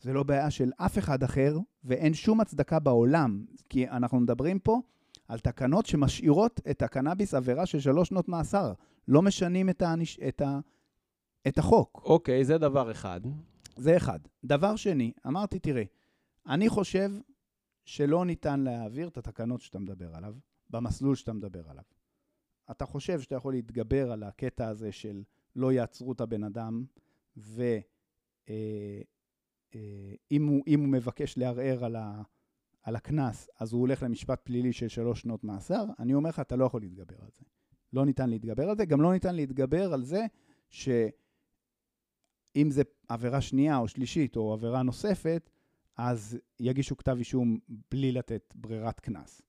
זה 0.00 0.12
לא 0.12 0.22
בעיה 0.22 0.50
של 0.50 0.70
אף 0.76 0.98
אחד 0.98 1.22
אחר, 1.22 1.58
ואין 1.84 2.14
שום 2.14 2.40
הצדקה 2.40 2.78
בעולם, 2.78 3.44
כי 3.68 3.88
אנחנו 3.88 4.20
מדברים 4.20 4.58
פה 4.58 4.80
על 5.28 5.38
תקנות 5.38 5.86
שמשאירות 5.86 6.60
את 6.70 6.82
הקנאביס 6.82 7.34
עבירה 7.34 7.66
של 7.66 7.80
שלוש 7.80 8.08
שנות 8.08 8.28
מאסר. 8.28 8.72
לא 9.08 9.22
משנים 9.22 9.70
את, 9.70 9.82
העניש, 9.82 10.18
את, 10.28 10.40
ה, 10.40 10.58
את 11.48 11.58
החוק. 11.58 12.02
אוקיי, 12.04 12.44
זה 12.44 12.58
דבר 12.58 12.90
אחד. 12.90 13.20
זה 13.76 13.96
אחד. 13.96 14.18
דבר 14.44 14.76
שני, 14.76 15.12
אמרתי, 15.26 15.58
תראה, 15.58 15.82
אני 16.46 16.68
חושב 16.68 17.10
שלא 17.84 18.24
ניתן 18.24 18.60
להעביר 18.60 19.08
את 19.08 19.18
התקנות 19.18 19.60
שאתה 19.60 19.78
מדבר 19.78 20.14
עליו, 20.14 20.34
במסלול 20.70 21.14
שאתה 21.14 21.32
מדבר 21.32 21.70
עליו. 21.70 21.84
אתה 22.70 22.86
חושב 22.86 23.20
שאתה 23.20 23.34
יכול 23.34 23.52
להתגבר 23.52 24.12
על 24.12 24.22
הקטע 24.22 24.68
הזה 24.68 24.92
של 24.92 25.22
לא 25.56 25.72
יעצרו 25.72 26.12
את 26.12 26.20
הבן 26.20 26.44
אדם, 26.44 26.84
ואם 27.36 27.80
אה, 28.48 29.00
אה, 29.74 30.38
הוא, 30.38 30.62
הוא 30.66 30.88
מבקש 30.88 31.38
לערער 31.38 31.84
על, 31.84 31.96
על 32.82 32.96
הקנס, 32.96 33.48
אז 33.60 33.72
הוא 33.72 33.80
הולך 33.80 34.02
למשפט 34.02 34.40
פלילי 34.44 34.72
של 34.72 34.88
שלוש 34.88 35.20
שנות 35.20 35.44
מאסר, 35.44 35.84
אני 35.98 36.14
אומר 36.14 36.28
לך, 36.28 36.40
אתה 36.40 36.56
לא 36.56 36.64
יכול 36.64 36.80
להתגבר 36.80 37.16
על 37.20 37.30
זה. 37.38 37.44
לא 37.92 38.06
ניתן 38.06 38.30
להתגבר 38.30 38.70
על 38.70 38.76
זה, 38.76 38.84
גם 38.84 39.00
לא 39.00 39.12
ניתן 39.12 39.34
להתגבר 39.34 39.92
על 39.92 40.04
זה 40.04 40.26
שאם 40.68 41.10
זה 42.70 42.82
עבירה 43.08 43.40
שנייה 43.40 43.78
או 43.78 43.88
שלישית 43.88 44.36
או 44.36 44.52
עבירה 44.52 44.82
נוספת, 44.82 45.50
אז 45.96 46.38
יגישו 46.60 46.96
כתב 46.96 47.16
אישום 47.18 47.58
בלי 47.90 48.12
לתת 48.12 48.54
ברירת 48.54 49.00
קנס. 49.00 49.42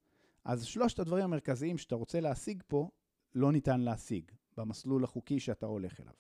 אז 0.45 0.65
שלושת 0.65 0.99
הדברים 0.99 1.23
המרכזיים 1.23 1.77
שאתה 1.77 1.95
רוצה 1.95 2.19
להשיג 2.19 2.63
פה, 2.67 2.89
לא 3.35 3.51
ניתן 3.51 3.81
להשיג 3.81 4.31
במסלול 4.57 5.03
החוקי 5.03 5.39
שאתה 5.39 5.65
הולך 5.65 5.99
אליו. 5.99 6.13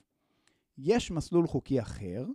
יש 0.77 1.11
מסלול 1.11 1.47
חוקי 1.47 1.81
אחר, 1.81 2.25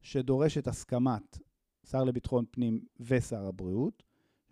שדורש 0.00 0.58
את 0.58 0.68
הסכמת 0.68 1.38
שר 1.86 2.04
לביטחון 2.04 2.44
פנים 2.50 2.84
ושר 3.00 3.46
הבריאות, 3.46 4.02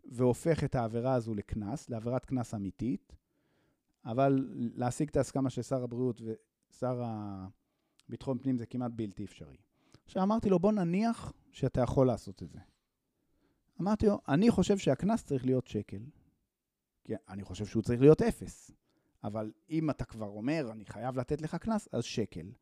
והופך 0.04 0.64
את 0.64 0.74
העבירה 0.74 1.14
הזו 1.14 1.35
לקנס, 1.35 1.90
לעבירת 1.90 2.24
קנס 2.24 2.54
אמיתית, 2.54 3.16
אבל 4.04 4.48
להשיג 4.54 5.08
את 5.08 5.16
ההסכמה 5.16 5.50
של 5.50 5.62
שר 5.62 5.82
הבריאות 5.82 6.20
ושר 6.20 7.02
הביטחון 7.04 8.38
פנים 8.38 8.58
זה 8.58 8.66
כמעט 8.66 8.92
בלתי 8.94 9.24
אפשרי. 9.24 9.56
עכשיו 10.04 10.22
אמרתי 10.22 10.50
לו, 10.50 10.58
בוא 10.58 10.72
נניח 10.72 11.32
שאתה 11.50 11.80
יכול 11.80 12.06
לעשות 12.06 12.42
את 12.42 12.50
זה. 12.50 12.58
אמרתי 13.80 14.06
לו, 14.06 14.20
אני 14.28 14.50
חושב 14.50 14.78
שהקנס 14.78 15.24
צריך 15.24 15.44
להיות 15.46 15.66
שקל. 15.66 16.02
כי 17.04 17.12
אני 17.28 17.44
חושב 17.44 17.66
שהוא 17.66 17.82
צריך 17.82 18.00
להיות 18.00 18.22
אפס. 18.22 18.70
אבל 19.24 19.52
אם 19.70 19.90
אתה 19.90 20.04
כבר 20.04 20.26
אומר, 20.26 20.68
אני 20.72 20.85
חייב 20.85 21.18
לתת 21.18 21.40
לך 21.40 21.54
קנס, 21.54 21.88
אז 21.92 22.04
שקל. 22.04 22.52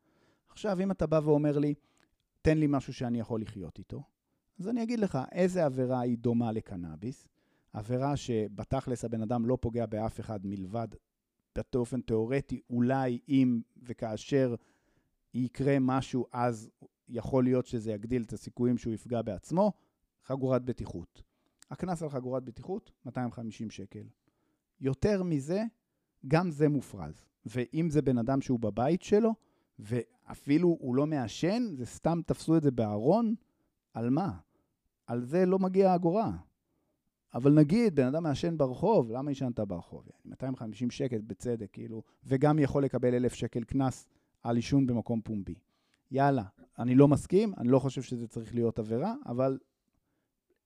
עכשיו, 0.49 0.81
אם 0.81 0.91
אתה 0.91 1.07
בא 1.07 1.21
ואומר 1.25 1.59
לי, 1.59 1.75
תן 2.43 2.59
לי 2.59 2.67
משהו 2.69 2.93
שאני 2.93 3.21
יכול 3.21 3.43
לחיות 3.43 3.79
איתו, 3.79 4.03
אז 4.59 4.69
אני 4.69 4.83
אגיד 4.83 4.99
לך 4.99 5.19
איזה 5.33 5.65
עבירה 5.65 6.01
היא 6.01 6.19
דומה 6.19 6.53
לקנאביס. 6.53 7.29
עבירה 7.73 8.17
שבתכלס 8.17 9.05
הבן 9.05 9.23
אדם 9.23 9.47
לא 9.47 9.59
פוגע 9.61 9.87
באף 9.87 10.21
אחד 10.21 10.47
מלבד, 10.47 10.89
באופן 11.73 12.01
תיאורטי, 12.01 12.61
אולי 12.71 13.19
אם 13.29 13.61
וכאשר 13.83 14.55
יקרה 15.35 15.79
משהו, 15.81 16.27
אז 16.33 16.71
יכול 17.09 17.45
להיות 17.45 17.67
שזה 17.67 17.93
יגדיל 17.93 18.23
את 18.23 18.33
הסיכויים 18.33 18.79
שהוא 18.79 18.95
יפגע 18.95 19.23
בעצמו, 19.23 19.73
חגורת 20.25 20.65
בטיחות. 20.65 21.23
הקנס 21.71 22.03
על 22.03 22.11
חגורת 22.11 22.45
בטיחות, 22.45 22.93
250 23.07 23.71
שקל. 23.71 24.05
יותר 24.81 25.23
מזה, 25.23 25.65
גם 26.29 26.51
זה 26.51 26.69
מופרז. 26.69 27.25
ואם 27.47 27.91
זה 27.91 28.03
בן 28.03 28.19
אדם 28.19 28.41
שהוא 28.41 28.61
בבית 28.61 29.03
שלו, 29.03 29.35
ואפילו 29.79 30.77
הוא 30.81 30.95
לא 30.95 31.07
מעשן, 31.07 31.69
זה 31.75 31.87
סתם 31.87 32.21
תפסו 32.27 32.57
את 32.57 32.63
זה 32.63 32.71
בארון, 32.71 33.35
על 33.95 34.11
מה? 34.11 34.39
על 35.07 35.25
זה 35.25 35.47
לא 35.47 35.59
מגיע 35.59 35.95
אגורה. 35.95 36.33
אבל 37.35 37.53
נגיד, 37.53 37.95
בן 37.95 38.07
אדם 38.07 38.23
מעשן 38.23 38.59
ברחוב, 38.59 39.11
למה 39.11 39.31
עישנת 39.31 39.61
ברחוב? 39.61 40.09
250 40.25 40.91
שקל 40.91 41.21
בצדק, 41.21 41.69
כאילו, 41.73 42.03
וגם 42.25 42.59
יכול 42.59 42.85
לקבל 42.85 43.15
1,000 43.15 43.35
שקל 43.35 43.65
קנס 43.65 44.07
על 44.43 44.57
עישון 44.57 44.87
במקום 44.87 45.21
פומבי. 45.21 45.55
יאללה, 46.11 46.45
אני 46.79 46.95
לא 46.95 47.09
מסכים, 47.09 47.55
אני 47.59 47.69
לא 47.69 47.79
חושב 47.79 48.03
שזה 48.03 48.29
צריך 48.29 48.55
להיות 48.55 48.79
עבירה, 48.79 49.15
אבל 49.27 49.59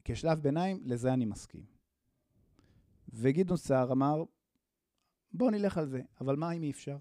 כשלב 0.04 0.38
ביניים, 0.38 0.80
לזה 0.84 1.12
אני 1.12 1.24
מסכים. 1.24 1.64
וגדעון 3.08 3.56
סער 3.56 3.92
אמר, 3.92 4.24
בוא 5.34 5.50
נלך 5.50 5.78
על 5.78 5.86
זה, 5.86 6.02
אבל 6.20 6.36
מה 6.36 6.52
אם 6.52 6.62
אי 6.62 6.70
אפשר? 6.70 6.98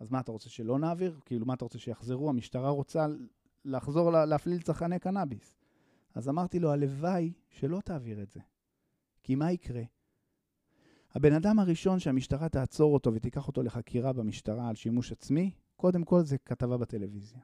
אז 0.00 0.10
מה, 0.10 0.20
אתה 0.20 0.32
רוצה 0.32 0.50
שלא 0.50 0.78
נעביר? 0.78 1.20
כאילו, 1.24 1.46
מה 1.46 1.54
אתה 1.54 1.64
רוצה 1.64 1.78
שיחזרו? 1.78 2.28
המשטרה 2.30 2.70
רוצה 2.70 3.06
לחזור 3.64 4.10
לה, 4.12 4.24
להפליל 4.24 4.62
צרכני 4.62 4.98
קנאביס. 4.98 5.54
אז 6.14 6.28
אמרתי 6.28 6.58
לו, 6.58 6.72
הלוואי 6.72 7.32
שלא 7.50 7.80
תעביר 7.84 8.22
את 8.22 8.30
זה. 8.30 8.40
כי 9.22 9.34
מה 9.34 9.52
יקרה? 9.52 9.82
הבן 11.14 11.32
אדם 11.32 11.58
הראשון 11.58 11.98
שהמשטרה 11.98 12.48
תעצור 12.48 12.94
אותו 12.94 13.14
ותיקח 13.14 13.48
אותו 13.48 13.62
לחקירה 13.62 14.12
במשטרה 14.12 14.68
על 14.68 14.74
שימוש 14.74 15.12
עצמי, 15.12 15.50
קודם 15.76 16.04
כל 16.04 16.22
זה 16.22 16.38
כתבה 16.38 16.76
בטלוויזיה. 16.76 17.40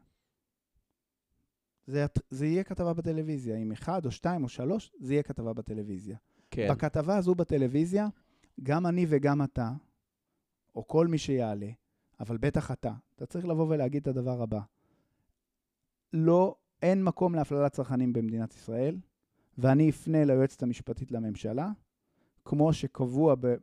זה, 1.86 2.06
זה 2.30 2.46
יהיה 2.46 2.64
כתבה 2.64 2.92
בטלוויזיה. 2.92 3.56
אם 3.56 3.72
אחד 3.72 4.06
או 4.06 4.10
שתיים 4.10 4.44
או 4.44 4.48
שלוש, 4.48 4.92
זה 5.00 5.12
יהיה 5.12 5.22
כתבה 5.22 5.52
בטלוויזיה. 5.52 6.16
כן. 6.50 6.68
בכתבה 6.70 7.16
הזו 7.16 7.34
בטלוויזיה, 7.34 8.08
גם 8.62 8.86
אני 8.86 9.06
וגם 9.08 9.42
אתה, 9.42 9.72
או 10.78 10.88
כל 10.88 11.06
מי 11.06 11.18
שיעלה, 11.18 11.70
אבל 12.20 12.36
בטח 12.36 12.70
אתה, 12.70 12.92
אתה 13.16 13.26
צריך 13.26 13.46
לבוא 13.46 13.66
ולהגיד 13.68 14.02
את 14.02 14.06
הדבר 14.06 14.42
הבא. 14.42 14.60
לא, 16.12 16.56
אין 16.82 17.04
מקום 17.04 17.34
להפללת 17.34 17.72
צרכנים 17.72 18.12
במדינת 18.12 18.54
ישראל, 18.54 18.98
ואני 19.58 19.90
אפנה 19.90 20.24
ליועצת 20.24 20.62
המשפטית 20.62 21.12
לממשלה, 21.12 21.70
כמו 22.44 22.72
שקבוע, 22.72 23.34
ב, 23.40 23.54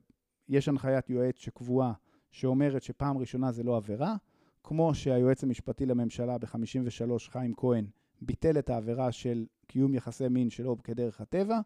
יש 0.49 0.67
הנחיית 0.67 1.09
יועץ 1.09 1.37
שקבועה, 1.37 1.93
שאומרת 2.31 2.83
שפעם 2.83 3.17
ראשונה 3.17 3.51
זה 3.51 3.63
לא 3.63 3.77
עבירה, 3.77 4.15
כמו 4.63 4.95
שהיועץ 4.95 5.43
המשפטי 5.43 5.85
לממשלה 5.85 6.37
ב-53, 6.37 7.29
חיים 7.29 7.53
כהן, 7.57 7.85
ביטל 8.21 8.59
את 8.59 8.69
העבירה 8.69 9.11
של 9.11 9.45
קיום 9.67 9.93
יחסי 9.93 10.27
מין 10.27 10.49
שלא 10.49 10.75
כדרך 10.83 11.21
הטבע, 11.21 11.59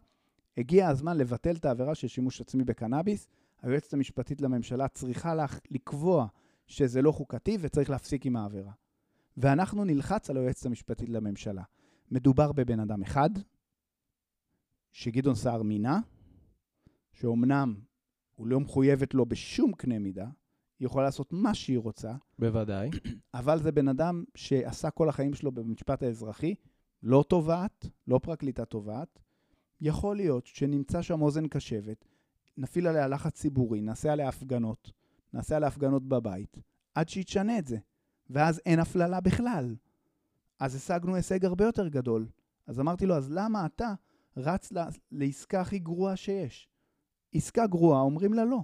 הגיע 0.56 0.88
הזמן 0.88 1.16
לבטל 1.16 1.56
את 1.56 1.64
העבירה 1.64 1.94
של 1.94 2.08
שימוש 2.08 2.40
עצמי 2.40 2.64
בקנאביס. 2.64 3.28
היועצת 3.62 3.92
המשפטית 3.92 4.40
לממשלה 4.40 4.88
צריכה 4.88 5.34
לקבוע 5.70 6.26
שזה 6.66 7.02
לא 7.02 7.12
חוקתי 7.12 7.58
וצריך 7.60 7.90
להפסיק 7.90 8.26
עם 8.26 8.36
העבירה. 8.36 8.72
ואנחנו 9.36 9.84
נלחץ 9.84 10.30
על 10.30 10.36
היועצת 10.36 10.66
המשפטית 10.66 11.08
לממשלה. 11.08 11.62
מדובר 12.10 12.52
בבן 12.52 12.80
אדם 12.80 13.02
אחד, 13.02 13.30
שגדעון 14.92 15.34
סער 15.34 15.62
מינה, 15.62 16.00
שאומנם 17.12 17.74
הוא 18.34 18.46
לא 18.46 18.60
מחויבת 18.60 19.14
לו 19.14 19.26
בשום 19.26 19.72
קנה 19.72 19.98
מידה, 19.98 20.26
היא 20.78 20.86
יכולה 20.86 21.04
לעשות 21.04 21.32
מה 21.32 21.54
שהיא 21.54 21.78
רוצה. 21.78 22.12
בוודאי. 22.38 22.90
אבל 23.34 23.62
זה 23.62 23.72
בן 23.72 23.88
אדם 23.88 24.24
שעשה 24.34 24.90
כל 24.90 25.08
החיים 25.08 25.34
שלו 25.34 25.52
במשפט 25.52 26.02
האזרחי, 26.02 26.54
לא 27.02 27.24
תובעת, 27.28 27.86
לא 28.06 28.20
פרקליטה 28.22 28.64
תובעת. 28.64 29.20
יכול 29.80 30.16
להיות 30.16 30.46
שנמצא 30.46 31.02
שם 31.02 31.22
אוזן 31.22 31.48
קשבת, 31.48 32.04
נפעיל 32.56 32.86
עליה 32.86 33.08
לחץ 33.08 33.32
ציבורי, 33.32 33.80
נעשה 33.80 34.12
עליה 34.12 34.28
הפגנות, 34.28 34.92
נעשה 35.32 35.56
עליה 35.56 35.68
הפגנות 35.68 36.08
בבית, 36.08 36.56
עד 36.94 37.08
שהיא 37.08 37.24
תשנה 37.24 37.58
את 37.58 37.66
זה. 37.66 37.78
ואז 38.30 38.60
אין 38.66 38.78
הפללה 38.78 39.20
בכלל. 39.20 39.76
אז 40.60 40.74
השגנו 40.74 41.14
הישג 41.14 41.44
הרבה 41.44 41.64
יותר 41.64 41.88
גדול. 41.88 42.26
אז 42.66 42.80
אמרתי 42.80 43.06
לו, 43.06 43.16
אז 43.16 43.30
למה 43.30 43.66
אתה 43.66 43.94
רץ 44.36 44.72
לה, 44.72 44.88
לעסקה 45.12 45.60
הכי 45.60 45.78
גרועה 45.78 46.16
שיש? 46.16 46.68
עסקה 47.34 47.66
גרועה, 47.66 48.00
אומרים 48.00 48.34
לה 48.34 48.44
לא. 48.44 48.60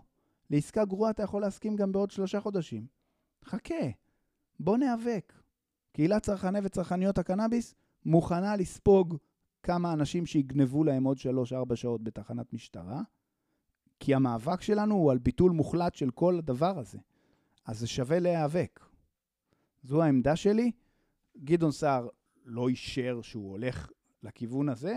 לעסקה 0.51 0.85
גרועה 0.85 1.11
אתה 1.11 1.23
יכול 1.23 1.43
להסכים 1.43 1.77
גם 1.77 1.93
בעוד 1.93 2.11
שלושה 2.11 2.41
חודשים. 2.41 2.87
חכה, 3.45 3.85
בוא 4.61 4.77
ניאבק. 4.79 5.33
קהילת 5.93 6.23
צרכני 6.23 6.59
וצרכניות 6.63 7.19
הקנאביס 7.19 7.75
מוכנה 8.05 8.57
לספוג 8.57 9.17
כמה 9.63 9.93
אנשים 9.93 10.27
שיגנבו 10.27 10.85
להם 10.85 11.05
עוד 11.05 11.19
שלוש-ארבע 11.19 11.77
שעות 11.77 12.05
בתחנת 12.05 12.53
משטרה, 12.53 13.03
כי 14.01 14.15
המאבק 14.15 14.61
שלנו 14.61 14.95
הוא 14.95 15.11
על 15.11 15.19
ביטול 15.19 15.53
מוחלט 15.53 15.95
של 15.95 16.11
כל 16.11 16.39
הדבר 16.39 16.79
הזה. 16.79 16.99
אז 17.65 17.79
זה 17.79 17.87
שווה 17.87 18.19
להיאבק. 18.19 18.81
זו 19.83 20.03
העמדה 20.03 20.37
שלי. 20.37 20.71
גדעון 21.45 21.73
סער 21.73 22.09
לא 22.45 22.69
אישר 22.69 23.21
שהוא 23.23 23.51
הולך 23.51 23.91
לכיוון 24.23 24.69
הזה, 24.69 24.97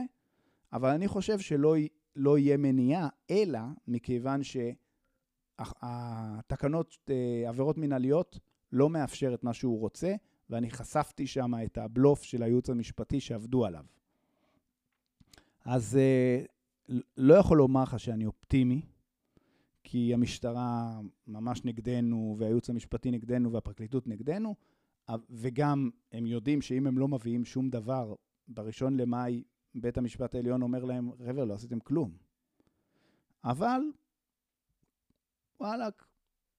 אבל 0.73 0.89
אני 0.89 1.07
חושב 1.07 1.39
שלא 1.39 1.75
לא 2.15 2.37
יהיה 2.37 2.57
מניעה, 2.57 3.07
אלא 3.29 3.59
מכיוון 3.87 4.41
שהתקנות 5.59 6.97
אה, 7.09 7.43
עבירות 7.49 7.77
מנהליות 7.77 8.39
לא 8.71 8.89
מאפשר 8.89 9.33
את 9.33 9.43
מה 9.43 9.53
שהוא 9.53 9.79
רוצה, 9.79 10.15
ואני 10.49 10.71
חשפתי 10.71 11.27
שם 11.27 11.53
את 11.65 11.77
הבלוף 11.77 12.23
של 12.23 12.43
הייעוץ 12.43 12.69
המשפטי 12.69 13.19
שעבדו 13.19 13.65
עליו. 13.65 13.85
אז 15.65 15.97
אה, 15.97 16.43
לא 17.17 17.33
יכול 17.33 17.57
לומר 17.57 17.83
לך 17.83 17.99
שאני 17.99 18.25
אופטימי, 18.25 18.81
כי 19.83 20.13
המשטרה 20.13 20.99
ממש 21.27 21.65
נגדנו, 21.65 22.35
והייעוץ 22.39 22.69
המשפטי 22.69 23.11
נגדנו, 23.11 23.51
והפרקליטות 23.51 24.07
נגדנו, 24.07 24.55
וגם 25.29 25.89
הם 26.11 26.25
יודעים 26.25 26.61
שאם 26.61 26.87
הם 26.87 26.97
לא 26.97 27.07
מביאים 27.07 27.45
שום 27.45 27.69
דבר, 27.69 28.15
בראשון 28.47 28.97
למאי 28.97 29.43
בית 29.75 29.97
המשפט 29.97 30.35
העליון 30.35 30.61
אומר 30.61 30.83
להם, 30.83 31.11
חבר'ה, 31.25 31.45
לא 31.45 31.53
עשיתם 31.53 31.79
כלום. 31.79 32.11
אבל, 33.43 33.81
וואלכ, 35.59 35.93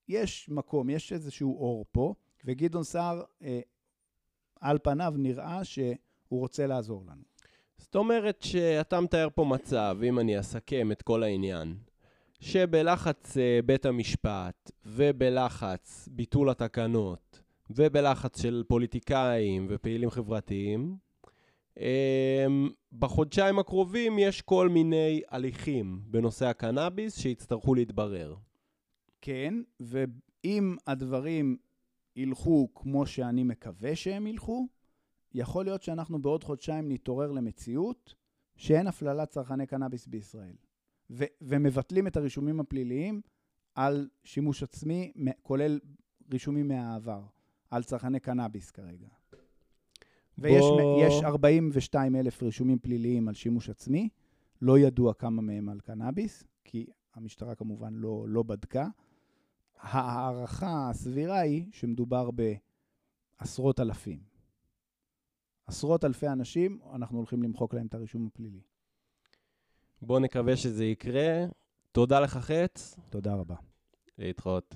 יש 0.09 0.49
מקום, 0.49 0.91
יש 0.91 1.13
איזשהו 1.13 1.59
אור 1.59 1.85
פה, 1.93 2.15
וגדעון 2.45 2.85
סער, 2.85 3.23
אה, 3.43 3.61
על 4.61 4.79
פניו 4.83 5.15
נראה 5.17 5.65
שהוא 5.65 5.97
רוצה 6.31 6.67
לעזור 6.67 7.05
לנו. 7.07 7.23
זאת 7.81 7.97
אומרת 7.97 8.43
שאתה 8.43 9.01
מתאר 9.01 9.29
פה 9.35 9.45
מצב, 9.45 9.99
אם 10.03 10.19
אני 10.19 10.41
אסכם 10.41 10.93
את 10.93 11.03
כל 11.03 11.23
העניין, 11.23 11.75
שבלחץ 12.41 13.37
אה, 13.37 13.61
בית 13.67 13.87
המשפט 13.87 14.71
ובלחץ 14.87 16.09
ביטול 16.13 16.51
התקנות 16.51 17.43
ובלחץ 17.71 18.43
של 18.43 18.63
פוליטיקאים 18.69 19.67
ופעילים 19.71 20.11
חברתיים, 20.11 20.97
אמ, 21.79 22.71
בחודשיים 22.93 23.59
הקרובים 23.59 24.19
יש 24.19 24.43
כל 24.43 24.69
מיני 24.69 25.21
הליכים 25.29 26.01
בנושא 26.05 26.47
הקנאביס 26.47 27.19
שיצטרכו 27.19 27.75
להתברר. 27.75 28.35
כן, 29.21 29.55
ואם 29.81 30.77
הדברים 30.87 31.57
ילכו 32.17 32.69
כמו 32.75 33.07
שאני 33.07 33.43
מקווה 33.43 33.97
שהם 33.97 34.27
ילכו, 34.27 34.69
יכול 35.35 35.65
להיות 35.65 35.83
שאנחנו 35.83 36.23
בעוד 36.23 36.45
חודשיים 36.45 36.93
נתעורר 36.93 37.33
למציאות 37.33 38.15
שאין 38.57 38.87
הפללת 38.87 39.29
צרכני 39.29 39.67
קנאביס 39.67 40.07
בישראל. 40.07 40.55
ו- 41.11 41.25
ומבטלים 41.41 42.07
את 42.07 42.17
הרישומים 42.17 42.61
הפליליים 42.61 43.21
על 43.75 44.09
שימוש 44.25 44.63
עצמי, 44.63 45.13
כולל 45.43 45.81
רישומים 46.33 46.69
מהעבר, 46.69 47.23
על 47.71 47.83
צרכני 47.83 48.21
קנאביס 48.21 48.71
כרגע. 48.71 49.09
ויש 50.39 50.65
בוא... 50.65 51.07
42 51.25 52.17
אלף 52.17 52.43
רישומים 52.43 52.79
פליליים 52.79 53.29
על 53.29 53.35
שימוש 53.35 53.71
עצמי, 53.71 54.09
לא 54.63 54.79
ידוע 54.79 55.15
כמה 55.15 55.43
מהם 55.43 55.69
על 55.69 55.81
קנאביס, 55.81 56.45
כי 56.65 56.87
המשטרה 57.15 57.55
כמובן 57.55 57.95
לא, 57.95 58.25
לא 58.29 58.43
בדקה. 58.43 58.89
ההערכה 59.81 60.91
הסבירה 60.91 61.39
היא 61.39 61.67
שמדובר 61.73 62.31
בעשרות 62.31 63.81
אלפים. 63.81 64.30
עשרות 65.71 66.05
אלפי 66.05 66.29
אנשים, 66.29 66.79
אנחנו 66.95 67.19
הולכים 67.19 67.43
למחוק 67.43 67.75
להם 67.75 67.87
את 67.87 67.95
הרישום 67.95 68.27
הפלילי. 68.27 68.61
בואו 70.03 70.19
נקווה 70.19 70.57
שזה 70.57 70.85
יקרה. 70.85 71.45
תודה 71.93 72.21
לך, 72.21 72.37
חץ. 72.37 72.97
תודה 73.11 73.35
רבה. 73.35 73.55
להתראות. 74.19 74.75